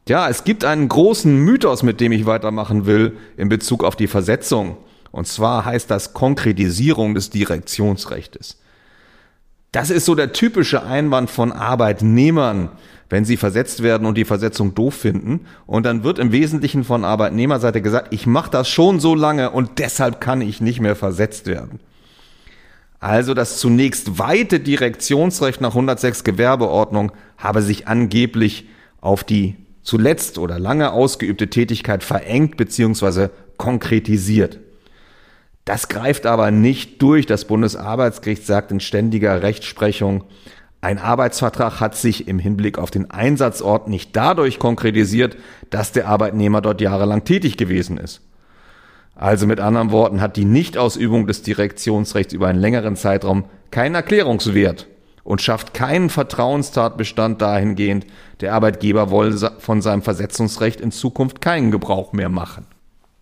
Ja, 0.08 0.28
es 0.30 0.44
gibt 0.44 0.66
einen 0.66 0.88
großen 0.88 1.36
Mythos, 1.36 1.84
mit 1.84 2.02
dem 2.02 2.12
ich 2.12 2.26
weitermachen 2.26 2.86
will, 2.86 3.18
in 3.38 3.50
Bezug 3.50 3.84
auf 3.84 3.96
die 3.96 4.08
Versetzung. 4.08 4.78
Und 5.12 5.28
zwar 5.28 5.66
heißt 5.66 5.92
das 5.92 6.14
Konkretisierung 6.14 7.14
des 7.14 7.30
Direktionsrechtes. 7.30 8.60
Das 9.72 9.90
ist 9.90 10.06
so 10.06 10.16
der 10.16 10.34
typische 10.34 10.84
Einwand 10.84 11.30
von 11.30 11.52
Arbeitnehmern, 11.52 12.70
wenn 13.10 13.26
sie 13.26 13.38
versetzt 13.38 13.84
werden 13.84 14.08
und 14.08 14.18
die 14.18 14.26
Versetzung 14.26 14.74
doof 14.74 14.96
finden. 14.96 15.46
Und 15.66 15.86
dann 15.86 16.04
wird 16.04 16.18
im 16.18 16.32
Wesentlichen 16.32 16.84
von 16.84 17.06
Arbeitnehmerseite 17.06 17.82
gesagt, 17.82 18.14
ich 18.14 18.26
mache 18.26 18.52
das 18.52 18.68
schon 18.70 19.00
so 19.00 19.16
lange 19.16 19.52
und 19.52 19.80
deshalb 19.80 20.20
kann 20.20 20.42
ich 20.42 20.62
nicht 20.62 20.80
mehr 20.80 20.96
versetzt 20.96 21.46
werden. 21.46 21.80
Also 23.00 23.34
das 23.34 23.58
zunächst 23.60 24.20
weite 24.20 24.60
Direktionsrecht 24.60 25.60
nach 25.62 25.72
106 25.72 26.24
Gewerbeordnung 26.24 27.12
habe 27.38 27.62
sich 27.62 27.88
angeblich 27.88 28.68
auf 29.00 29.24
die 29.24 29.56
zuletzt 29.84 30.38
oder 30.38 30.60
lange 30.60 30.91
ausgeübte 30.91 31.50
Tätigkeit 31.50 32.04
verengt 32.04 32.58
bzw. 32.58 33.30
konkretisiert. 33.58 34.60
Das 35.65 35.88
greift 35.88 36.26
aber 36.26 36.52
nicht 36.52 37.02
durch. 37.02 37.26
Das 37.26 37.46
Bundesarbeitsgericht 37.46 38.46
sagt 38.46 38.72
in 38.72 38.80
ständiger 38.80 39.44
Rechtsprechung, 39.44 40.24
ein 40.82 40.98
Arbeitsvertrag 40.98 41.80
hat 41.80 41.96
sich 41.96 42.28
im 42.28 42.39
Hinblick 42.39 42.80
auf 42.80 42.89
den 42.89 43.12
Einsatzort 43.12 43.88
nicht 43.88 44.15
dadurch 44.15 44.58
konkretisiert, 44.58 45.38
dass 45.70 45.91
der 45.91 46.08
Arbeitnehmer 46.08 46.62
dort 46.62 46.82
jahrelang 46.82 47.24
tätig 47.24 47.58
gewesen 47.58 47.98
ist. 47.98 48.22
Also 49.13 49.46
mit 49.46 49.60
anderen 49.60 49.91
Worten 49.91 50.22
hat 50.22 50.38
die 50.38 50.46
Nichtausübung 50.46 51.28
des 51.28 51.44
Direktionsrechts 51.44 52.34
über 52.34 52.48
einen 52.48 52.60
längeren 52.60 52.96
Zeitraum 52.96 53.46
keinen 53.70 53.94
Erklärungswert 53.94 54.88
und 55.24 55.42
schafft 55.42 55.74
keinen 55.74 56.10
Vertrauenstatbestand 56.10 57.42
dahingehend, 57.42 58.06
der 58.40 58.54
Arbeitgeber 58.54 59.10
wolle 59.12 59.52
von 59.60 59.82
seinem 59.82 60.02
Versetzungsrecht 60.02 60.82
in 60.82 60.92
Zukunft 60.92 61.42
keinen 61.42 61.72
Gebrauch 61.72 62.14
mehr 62.14 62.30
machen. 62.30 62.66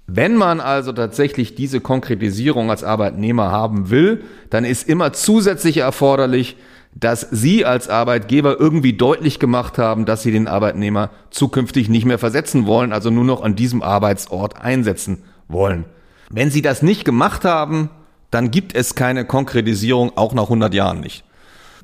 Wenn 0.07 0.35
man 0.35 0.59
also 0.59 0.91
tatsächlich 0.91 1.53
diese 1.53 1.81
Konkretisierung 1.81 2.71
als 2.71 2.83
Arbeitnehmer 2.83 3.51
haben 3.51 3.91
will, 3.91 4.23
dann 4.49 4.65
ist 4.65 4.89
immer 4.89 5.13
zusätzlich 5.13 5.77
erforderlich, 5.77 6.57
dass 6.95 7.27
Sie 7.29 7.63
als 7.63 7.89
Arbeitgeber 7.89 8.59
irgendwie 8.59 8.93
deutlich 8.93 9.37
gemacht 9.37 9.77
haben, 9.77 10.05
dass 10.05 10.23
Sie 10.23 10.31
den 10.31 10.47
Arbeitnehmer 10.47 11.11
zukünftig 11.29 11.89
nicht 11.89 12.05
mehr 12.05 12.17
versetzen 12.17 12.65
wollen, 12.65 12.91
also 12.91 13.11
nur 13.11 13.23
noch 13.23 13.43
an 13.43 13.55
diesem 13.55 13.83
Arbeitsort 13.83 14.59
einsetzen 14.59 15.21
wollen. 15.47 15.85
Wenn 16.31 16.49
Sie 16.49 16.63
das 16.63 16.81
nicht 16.81 17.05
gemacht 17.05 17.45
haben, 17.45 17.91
dann 18.31 18.49
gibt 18.49 18.75
es 18.75 18.95
keine 18.95 19.25
Konkretisierung, 19.25 20.17
auch 20.17 20.33
nach 20.33 20.43
100 20.43 20.73
Jahren 20.73 21.01
nicht. 21.01 21.23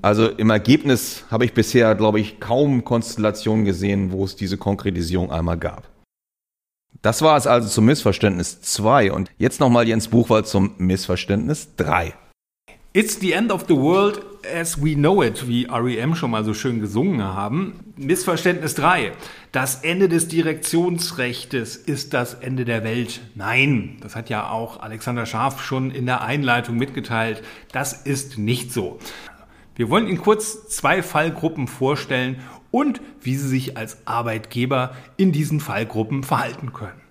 Also 0.05 0.27
im 0.27 0.51
Ergebnis 0.51 1.25
habe 1.31 1.45
ich 1.45 1.53
bisher, 1.53 1.95
glaube 1.95 2.19
ich, 2.19 2.39
kaum 2.39 2.83
Konstellationen 2.83 3.65
gesehen, 3.65 4.11
wo 4.11 4.23
es 4.23 4.35
diese 4.35 4.55
Konkretisierung 4.55 5.31
einmal 5.31 5.57
gab. 5.57 5.89
Das 7.01 7.23
war 7.23 7.35
es 7.37 7.47
also 7.47 7.67
zum 7.67 7.85
Missverständnis 7.85 8.61
2 8.61 9.11
und 9.11 9.31
jetzt 9.39 9.59
nochmal 9.59 9.87
Jens 9.87 10.09
Buchwald 10.09 10.45
zum 10.45 10.75
Missverständnis 10.77 11.69
3. 11.77 12.13
It's 12.93 13.19
the 13.19 13.31
end 13.31 13.51
of 13.51 13.65
the 13.67 13.75
world 13.75 14.21
as 14.55 14.79
we 14.79 14.93
know 14.93 15.23
it, 15.23 15.47
wie 15.47 15.65
REM 15.65 16.13
schon 16.13 16.29
mal 16.29 16.45
so 16.45 16.53
schön 16.53 16.79
gesungen 16.79 17.23
haben. 17.23 17.79
Missverständnis 17.97 18.75
3. 18.75 19.11
Das 19.51 19.83
Ende 19.83 20.07
des 20.07 20.27
Direktionsrechtes 20.27 21.75
ist 21.77 22.13
das 22.13 22.35
Ende 22.35 22.63
der 22.63 22.83
Welt. 22.83 23.21
Nein, 23.33 23.97
das 24.01 24.15
hat 24.15 24.29
ja 24.29 24.49
auch 24.49 24.81
Alexander 24.81 25.25
Scharf 25.25 25.63
schon 25.63 25.89
in 25.89 26.05
der 26.05 26.21
Einleitung 26.21 26.77
mitgeteilt. 26.77 27.41
Das 27.71 27.93
ist 27.93 28.37
nicht 28.37 28.71
so. 28.71 28.99
Wir 29.75 29.89
wollen 29.89 30.07
Ihnen 30.07 30.21
kurz 30.21 30.69
zwei 30.69 31.03
Fallgruppen 31.03 31.67
vorstellen 31.67 32.39
und 32.71 33.01
wie 33.21 33.35
Sie 33.35 33.47
sich 33.47 33.77
als 33.77 34.07
Arbeitgeber 34.07 34.95
in 35.17 35.31
diesen 35.31 35.59
Fallgruppen 35.59 36.23
verhalten 36.23 36.71
können. 36.71 37.01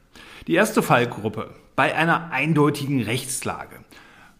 Die 0.47 0.55
erste 0.55 0.83
Fallgruppe 0.83 1.51
bei 1.77 1.95
einer 1.95 2.31
eindeutigen 2.33 3.03
Rechtslage. 3.03 3.77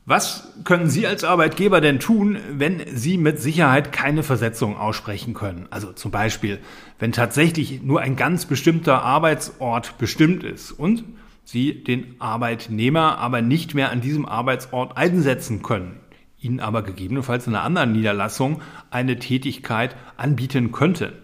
Was 0.07 0.49
können 0.65 0.91
Sie 0.91 1.07
als 1.07 1.25
Arbeitgeber 1.25 1.81
denn 1.81 1.99
tun, 1.99 2.37
wenn 2.51 2.83
Sie 2.95 3.17
mit 3.17 3.41
Sicherheit 3.41 3.91
keine 3.91 4.23
Versetzung 4.23 4.77
aussprechen 4.77 5.33
können? 5.33 5.67
Also 5.71 5.93
zum 5.93 6.11
Beispiel, 6.11 6.61
wenn 6.99 7.13
tatsächlich 7.13 7.83
nur 7.83 8.03
ein 8.03 8.15
ganz 8.17 8.45
bestimmter 8.45 9.03
Arbeitsort 9.03 9.97
bestimmt 9.97 10.45
ist 10.45 10.73
und 10.73 11.05
Sie 11.45 11.85
den 11.85 12.17
Arbeitnehmer 12.21 13.19
aber 13.19 13.43
nicht 13.43 13.75
mehr 13.75 13.91
an 13.91 14.01
diesem 14.01 14.27
Arbeitsort 14.27 14.97
einsetzen 14.97 15.63
können, 15.63 16.01
Ihnen 16.45 16.61
aber 16.61 16.83
gegebenenfalls 16.83 17.47
in 17.47 17.55
einer 17.55 17.65
anderen 17.65 17.93
Niederlassung 17.93 18.61
eine 18.91 19.19
Tätigkeit 19.19 19.97
anbieten 20.17 20.73
könnte. 20.73 21.15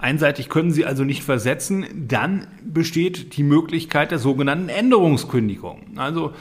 Einseitig 0.00 0.48
können 0.48 0.70
Sie 0.70 0.84
also 0.84 1.04
nicht 1.04 1.24
versetzen, 1.24 1.86
dann 2.08 2.46
besteht 2.62 3.36
die 3.36 3.42
Möglichkeit 3.42 4.10
der 4.10 4.18
sogenannten 4.18 4.68
Änderungskündigung. 4.68 5.96
Also 5.96 6.32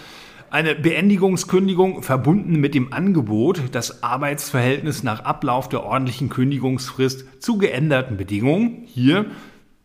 eine 0.50 0.76
Beendigungskündigung 0.76 2.04
verbunden 2.04 2.60
mit 2.60 2.74
dem 2.74 2.94
Angebot, 2.94 3.64
das 3.72 4.04
Arbeitsverhältnis 4.04 5.04
nach 5.04 5.26
Ablauf 5.26 5.70
der 5.70 5.84
ordentlichen 5.84 6.30
Kündigungsfrist 6.30 7.42
zu 7.42 7.58
geänderten 7.58 8.16
Bedingungen, 8.16 8.84
hier 8.86 9.26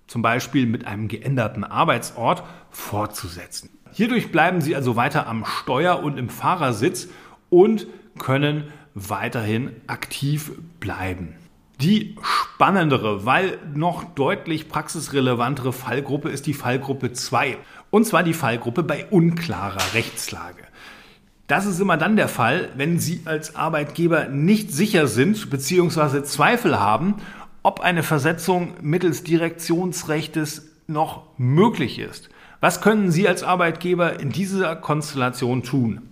zum 0.06 0.22
Beispiel 0.22 0.66
mit 0.66 0.86
einem 0.86 1.08
geänderten 1.08 1.64
Arbeitsort, 1.64 2.44
fortzusetzen. 2.70 3.70
Hierdurch 3.92 4.30
bleiben 4.30 4.60
Sie 4.60 4.76
also 4.76 4.96
weiter 4.96 5.26
am 5.26 5.44
Steuer 5.44 6.02
und 6.02 6.18
im 6.18 6.28
Fahrersitz 6.28 7.08
und 7.48 7.86
können 8.18 8.64
weiterhin 8.94 9.72
aktiv 9.86 10.52
bleiben. 10.80 11.34
Die 11.80 12.16
spannendere, 12.22 13.26
weil 13.26 13.58
noch 13.74 14.04
deutlich 14.04 14.68
praxisrelevantere 14.68 15.72
Fallgruppe 15.72 16.28
ist 16.28 16.46
die 16.46 16.54
Fallgruppe 16.54 17.12
2. 17.12 17.58
Und 17.90 18.06
zwar 18.06 18.22
die 18.22 18.34
Fallgruppe 18.34 18.82
bei 18.82 19.06
unklarer 19.06 19.94
Rechtslage. 19.94 20.62
Das 21.48 21.66
ist 21.66 21.80
immer 21.80 21.96
dann 21.96 22.16
der 22.16 22.28
Fall, 22.28 22.70
wenn 22.76 22.98
Sie 22.98 23.22
als 23.24 23.56
Arbeitgeber 23.56 24.28
nicht 24.28 24.70
sicher 24.70 25.06
sind 25.08 25.50
bzw. 25.50 26.22
Zweifel 26.22 26.78
haben, 26.78 27.16
ob 27.62 27.80
eine 27.80 28.02
Versetzung 28.02 28.74
mittels 28.80 29.24
Direktionsrechtes 29.24 30.70
noch 30.86 31.24
möglich 31.36 31.98
ist. 31.98 32.30
Was 32.60 32.80
können 32.80 33.10
Sie 33.10 33.26
als 33.26 33.42
Arbeitgeber 33.42 34.20
in 34.20 34.30
dieser 34.30 34.76
Konstellation 34.76 35.64
tun? 35.64 36.02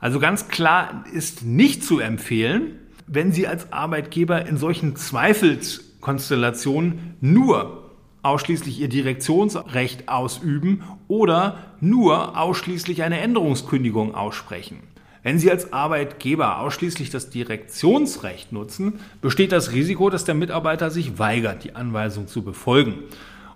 Also 0.00 0.18
ganz 0.18 0.48
klar 0.48 1.04
ist 1.12 1.44
nicht 1.44 1.84
zu 1.84 2.00
empfehlen, 2.00 2.78
wenn 3.06 3.32
Sie 3.32 3.46
als 3.46 3.70
Arbeitgeber 3.72 4.46
in 4.46 4.56
solchen 4.56 4.96
Zweifelskonstellationen 4.96 7.16
nur 7.20 7.90
ausschließlich 8.22 8.80
ihr 8.80 8.88
Direktionsrecht 8.88 10.08
ausüben 10.08 10.82
oder 11.08 11.58
nur 11.80 12.38
ausschließlich 12.38 13.02
eine 13.02 13.20
Änderungskündigung 13.20 14.14
aussprechen. 14.14 14.78
Wenn 15.22 15.38
Sie 15.38 15.50
als 15.50 15.74
Arbeitgeber 15.74 16.60
ausschließlich 16.60 17.10
das 17.10 17.28
Direktionsrecht 17.28 18.52
nutzen, 18.52 19.00
besteht 19.20 19.52
das 19.52 19.72
Risiko, 19.72 20.08
dass 20.08 20.24
der 20.24 20.34
Mitarbeiter 20.34 20.90
sich 20.90 21.18
weigert, 21.18 21.64
die 21.64 21.74
Anweisung 21.74 22.26
zu 22.26 22.42
befolgen. 22.42 22.94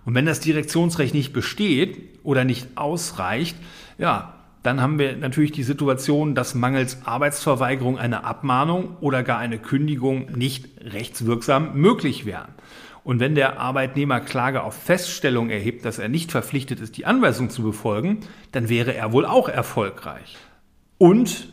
Und 0.04 0.14
wenn 0.14 0.26
das 0.26 0.40
Direktionsrecht 0.40 1.14
nicht 1.14 1.32
besteht 1.32 2.18
oder 2.22 2.44
nicht 2.44 2.76
ausreicht, 2.76 3.56
ja, 3.96 4.33
dann 4.64 4.80
haben 4.80 4.98
wir 4.98 5.14
natürlich 5.16 5.52
die 5.52 5.62
Situation, 5.62 6.34
dass 6.34 6.54
mangels 6.54 6.98
Arbeitsverweigerung 7.04 7.98
eine 7.98 8.24
Abmahnung 8.24 8.96
oder 9.00 9.22
gar 9.22 9.38
eine 9.38 9.58
Kündigung 9.58 10.32
nicht 10.34 10.68
rechtswirksam 10.80 11.78
möglich 11.78 12.24
wären. 12.24 12.48
Und 13.04 13.20
wenn 13.20 13.34
der 13.34 13.60
Arbeitnehmer 13.60 14.20
Klage 14.20 14.62
auf 14.62 14.74
Feststellung 14.74 15.50
erhebt, 15.50 15.84
dass 15.84 15.98
er 15.98 16.08
nicht 16.08 16.32
verpflichtet 16.32 16.80
ist, 16.80 16.96
die 16.96 17.04
Anweisung 17.04 17.50
zu 17.50 17.62
befolgen, 17.62 18.20
dann 18.52 18.70
wäre 18.70 18.94
er 18.94 19.12
wohl 19.12 19.26
auch 19.26 19.50
erfolgreich. 19.50 20.38
Und 20.96 21.48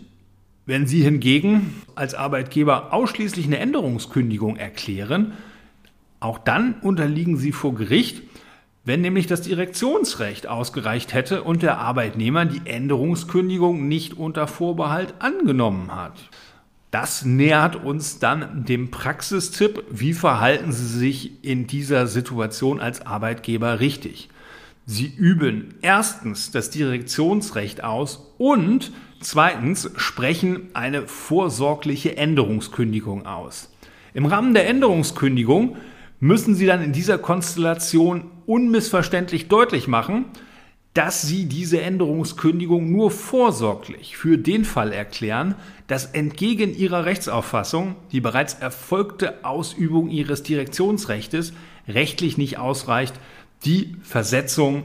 wenn 0.65 0.87
Sie 0.87 1.01
hingegen 1.01 1.81
als 1.95 2.15
Arbeitgeber 2.15 2.93
ausschließlich 2.93 3.45
eine 3.45 3.57
Änderungskündigung 3.57 4.55
erklären, 4.55 5.33
auch 6.21 6.37
dann 6.37 6.75
unterliegen 6.81 7.35
Sie 7.35 7.51
vor 7.51 7.75
Gericht, 7.75 8.21
wenn 8.83 9.01
nämlich 9.01 9.27
das 9.27 9.41
Direktionsrecht 9.41 10.47
ausgereicht 10.47 11.13
hätte 11.13 11.43
und 11.43 11.61
der 11.61 11.77
Arbeitnehmer 11.77 12.45
die 12.45 12.61
Änderungskündigung 12.65 13.87
nicht 13.87 14.17
unter 14.17 14.47
Vorbehalt 14.47 15.13
angenommen 15.19 15.95
hat. 15.95 16.13
Das 16.89 17.23
nähert 17.23 17.77
uns 17.77 18.19
dann 18.19 18.65
dem 18.65 18.91
Praxistipp, 18.91 19.83
wie 19.89 20.13
verhalten 20.13 20.73
Sie 20.73 20.87
sich 20.87 21.43
in 21.43 21.67
dieser 21.67 22.07
Situation 22.07 22.81
als 22.81 23.05
Arbeitgeber 23.05 23.79
richtig. 23.79 24.29
Sie 24.85 25.07
üben 25.07 25.75
erstens 25.81 26.51
das 26.51 26.69
Direktionsrecht 26.69 27.83
aus 27.83 28.33
und 28.37 28.91
zweitens 29.21 29.89
sprechen 29.95 30.69
eine 30.73 31.07
vorsorgliche 31.07 32.17
Änderungskündigung 32.17 33.25
aus. 33.25 33.71
Im 34.13 34.25
Rahmen 34.25 34.53
der 34.53 34.67
Änderungskündigung 34.67 35.77
müssen 36.21 36.55
Sie 36.55 36.65
dann 36.65 36.81
in 36.81 36.93
dieser 36.93 37.17
Konstellation 37.17 38.31
unmissverständlich 38.45 39.49
deutlich 39.49 39.89
machen, 39.89 40.25
dass 40.93 41.21
Sie 41.21 41.45
diese 41.45 41.81
Änderungskündigung 41.81 42.91
nur 42.91 43.11
vorsorglich 43.11 44.17
für 44.17 44.37
den 44.37 44.63
Fall 44.63 44.91
erklären, 44.93 45.55
dass 45.87 46.05
entgegen 46.05 46.75
Ihrer 46.75 47.05
Rechtsauffassung 47.05 47.95
die 48.11 48.21
bereits 48.21 48.53
erfolgte 48.53 49.43
Ausübung 49.43 50.09
Ihres 50.09 50.43
Direktionsrechtes 50.43 51.53
rechtlich 51.87 52.37
nicht 52.37 52.59
ausreicht, 52.59 53.15
die 53.65 53.95
Versetzung 54.03 54.83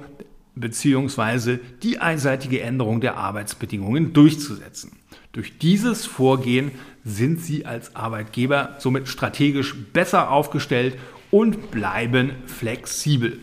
bzw. 0.55 1.59
die 1.83 1.99
einseitige 1.99 2.62
Änderung 2.62 3.01
der 3.01 3.16
Arbeitsbedingungen 3.16 4.14
durchzusetzen. 4.14 4.92
Durch 5.33 5.59
dieses 5.59 6.07
Vorgehen 6.07 6.70
sind 7.05 7.42
Sie 7.42 7.66
als 7.66 7.94
Arbeitgeber 7.94 8.77
somit 8.79 9.09
strategisch 9.09 9.75
besser 9.92 10.31
aufgestellt 10.31 10.96
und 11.30 11.70
bleiben 11.70 12.32
flexibel. 12.46 13.40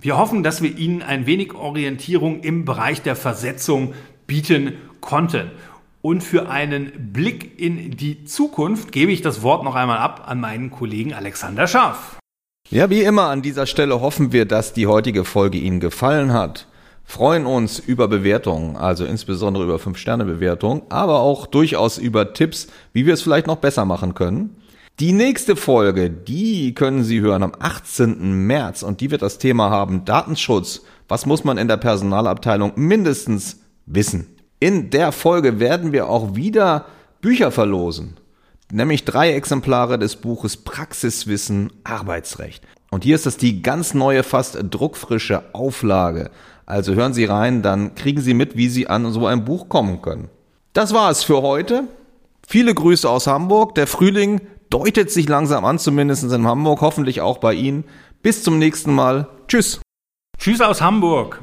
Wir 0.00 0.16
hoffen, 0.16 0.42
dass 0.42 0.62
wir 0.62 0.76
Ihnen 0.76 1.02
ein 1.02 1.26
wenig 1.26 1.54
Orientierung 1.54 2.40
im 2.40 2.64
Bereich 2.64 3.02
der 3.02 3.16
Versetzung 3.16 3.94
bieten 4.26 4.74
konnten. 5.00 5.50
Und 6.02 6.22
für 6.22 6.48
einen 6.48 7.12
Blick 7.12 7.58
in 7.58 7.96
die 7.96 8.24
Zukunft 8.24 8.92
gebe 8.92 9.10
ich 9.10 9.22
das 9.22 9.42
Wort 9.42 9.64
noch 9.64 9.74
einmal 9.74 9.98
ab 9.98 10.24
an 10.26 10.40
meinen 10.40 10.70
Kollegen 10.70 11.12
Alexander 11.12 11.66
Scharf. 11.66 12.18
Ja, 12.70 12.90
wie 12.90 13.02
immer 13.02 13.28
an 13.28 13.42
dieser 13.42 13.66
Stelle 13.66 14.00
hoffen 14.00 14.30
wir, 14.32 14.44
dass 14.44 14.74
die 14.74 14.86
heutige 14.86 15.24
Folge 15.24 15.58
Ihnen 15.58 15.80
gefallen 15.80 16.32
hat. 16.32 16.68
Freuen 17.04 17.46
uns 17.46 17.78
über 17.78 18.06
Bewertungen, 18.06 18.76
also 18.76 19.06
insbesondere 19.06 19.64
über 19.64 19.76
5-Sterne-Bewertungen, 19.76 20.82
aber 20.90 21.20
auch 21.20 21.46
durchaus 21.46 21.96
über 21.96 22.34
Tipps, 22.34 22.68
wie 22.92 23.06
wir 23.06 23.14
es 23.14 23.22
vielleicht 23.22 23.46
noch 23.46 23.56
besser 23.56 23.86
machen 23.86 24.14
können. 24.14 24.57
Die 25.00 25.12
nächste 25.12 25.54
Folge, 25.54 26.10
die 26.10 26.74
können 26.74 27.04
Sie 27.04 27.20
hören 27.20 27.44
am 27.44 27.52
18. 27.56 28.32
März 28.48 28.82
und 28.82 29.00
die 29.00 29.12
wird 29.12 29.22
das 29.22 29.38
Thema 29.38 29.70
haben 29.70 30.04
Datenschutz. 30.04 30.82
Was 31.06 31.24
muss 31.24 31.44
man 31.44 31.56
in 31.56 31.68
der 31.68 31.76
Personalabteilung 31.76 32.72
mindestens 32.74 33.60
wissen? 33.86 34.26
In 34.58 34.90
der 34.90 35.12
Folge 35.12 35.60
werden 35.60 35.92
wir 35.92 36.08
auch 36.08 36.34
wieder 36.34 36.86
Bücher 37.20 37.52
verlosen, 37.52 38.16
nämlich 38.72 39.04
drei 39.04 39.34
Exemplare 39.34 40.00
des 40.00 40.16
Buches 40.16 40.56
Praxiswissen 40.56 41.72
Arbeitsrecht. 41.84 42.64
Und 42.90 43.04
hier 43.04 43.14
ist 43.14 43.26
das 43.26 43.36
die 43.36 43.62
ganz 43.62 43.94
neue, 43.94 44.24
fast 44.24 44.58
druckfrische 44.60 45.54
Auflage. 45.54 46.32
Also 46.66 46.94
hören 46.94 47.14
Sie 47.14 47.24
rein, 47.24 47.62
dann 47.62 47.94
kriegen 47.94 48.20
Sie 48.20 48.34
mit, 48.34 48.56
wie 48.56 48.68
Sie 48.68 48.88
an 48.88 49.12
so 49.12 49.28
ein 49.28 49.44
Buch 49.44 49.68
kommen 49.68 50.02
können. 50.02 50.28
Das 50.72 50.92
war 50.92 51.08
es 51.08 51.22
für 51.22 51.40
heute. 51.40 51.84
Viele 52.48 52.74
Grüße 52.74 53.08
aus 53.08 53.28
Hamburg. 53.28 53.76
Der 53.76 53.86
Frühling 53.86 54.40
deutet 54.70 55.10
sich 55.10 55.28
langsam 55.28 55.64
an, 55.64 55.78
zumindest 55.78 56.24
in 56.32 56.46
Hamburg, 56.46 56.80
hoffentlich 56.80 57.20
auch 57.20 57.38
bei 57.38 57.54
Ihnen. 57.54 57.84
Bis 58.22 58.42
zum 58.42 58.58
nächsten 58.58 58.94
Mal. 58.94 59.28
Tschüss. 59.46 59.80
Tschüss 60.38 60.60
aus 60.60 60.80
Hamburg. 60.80 61.40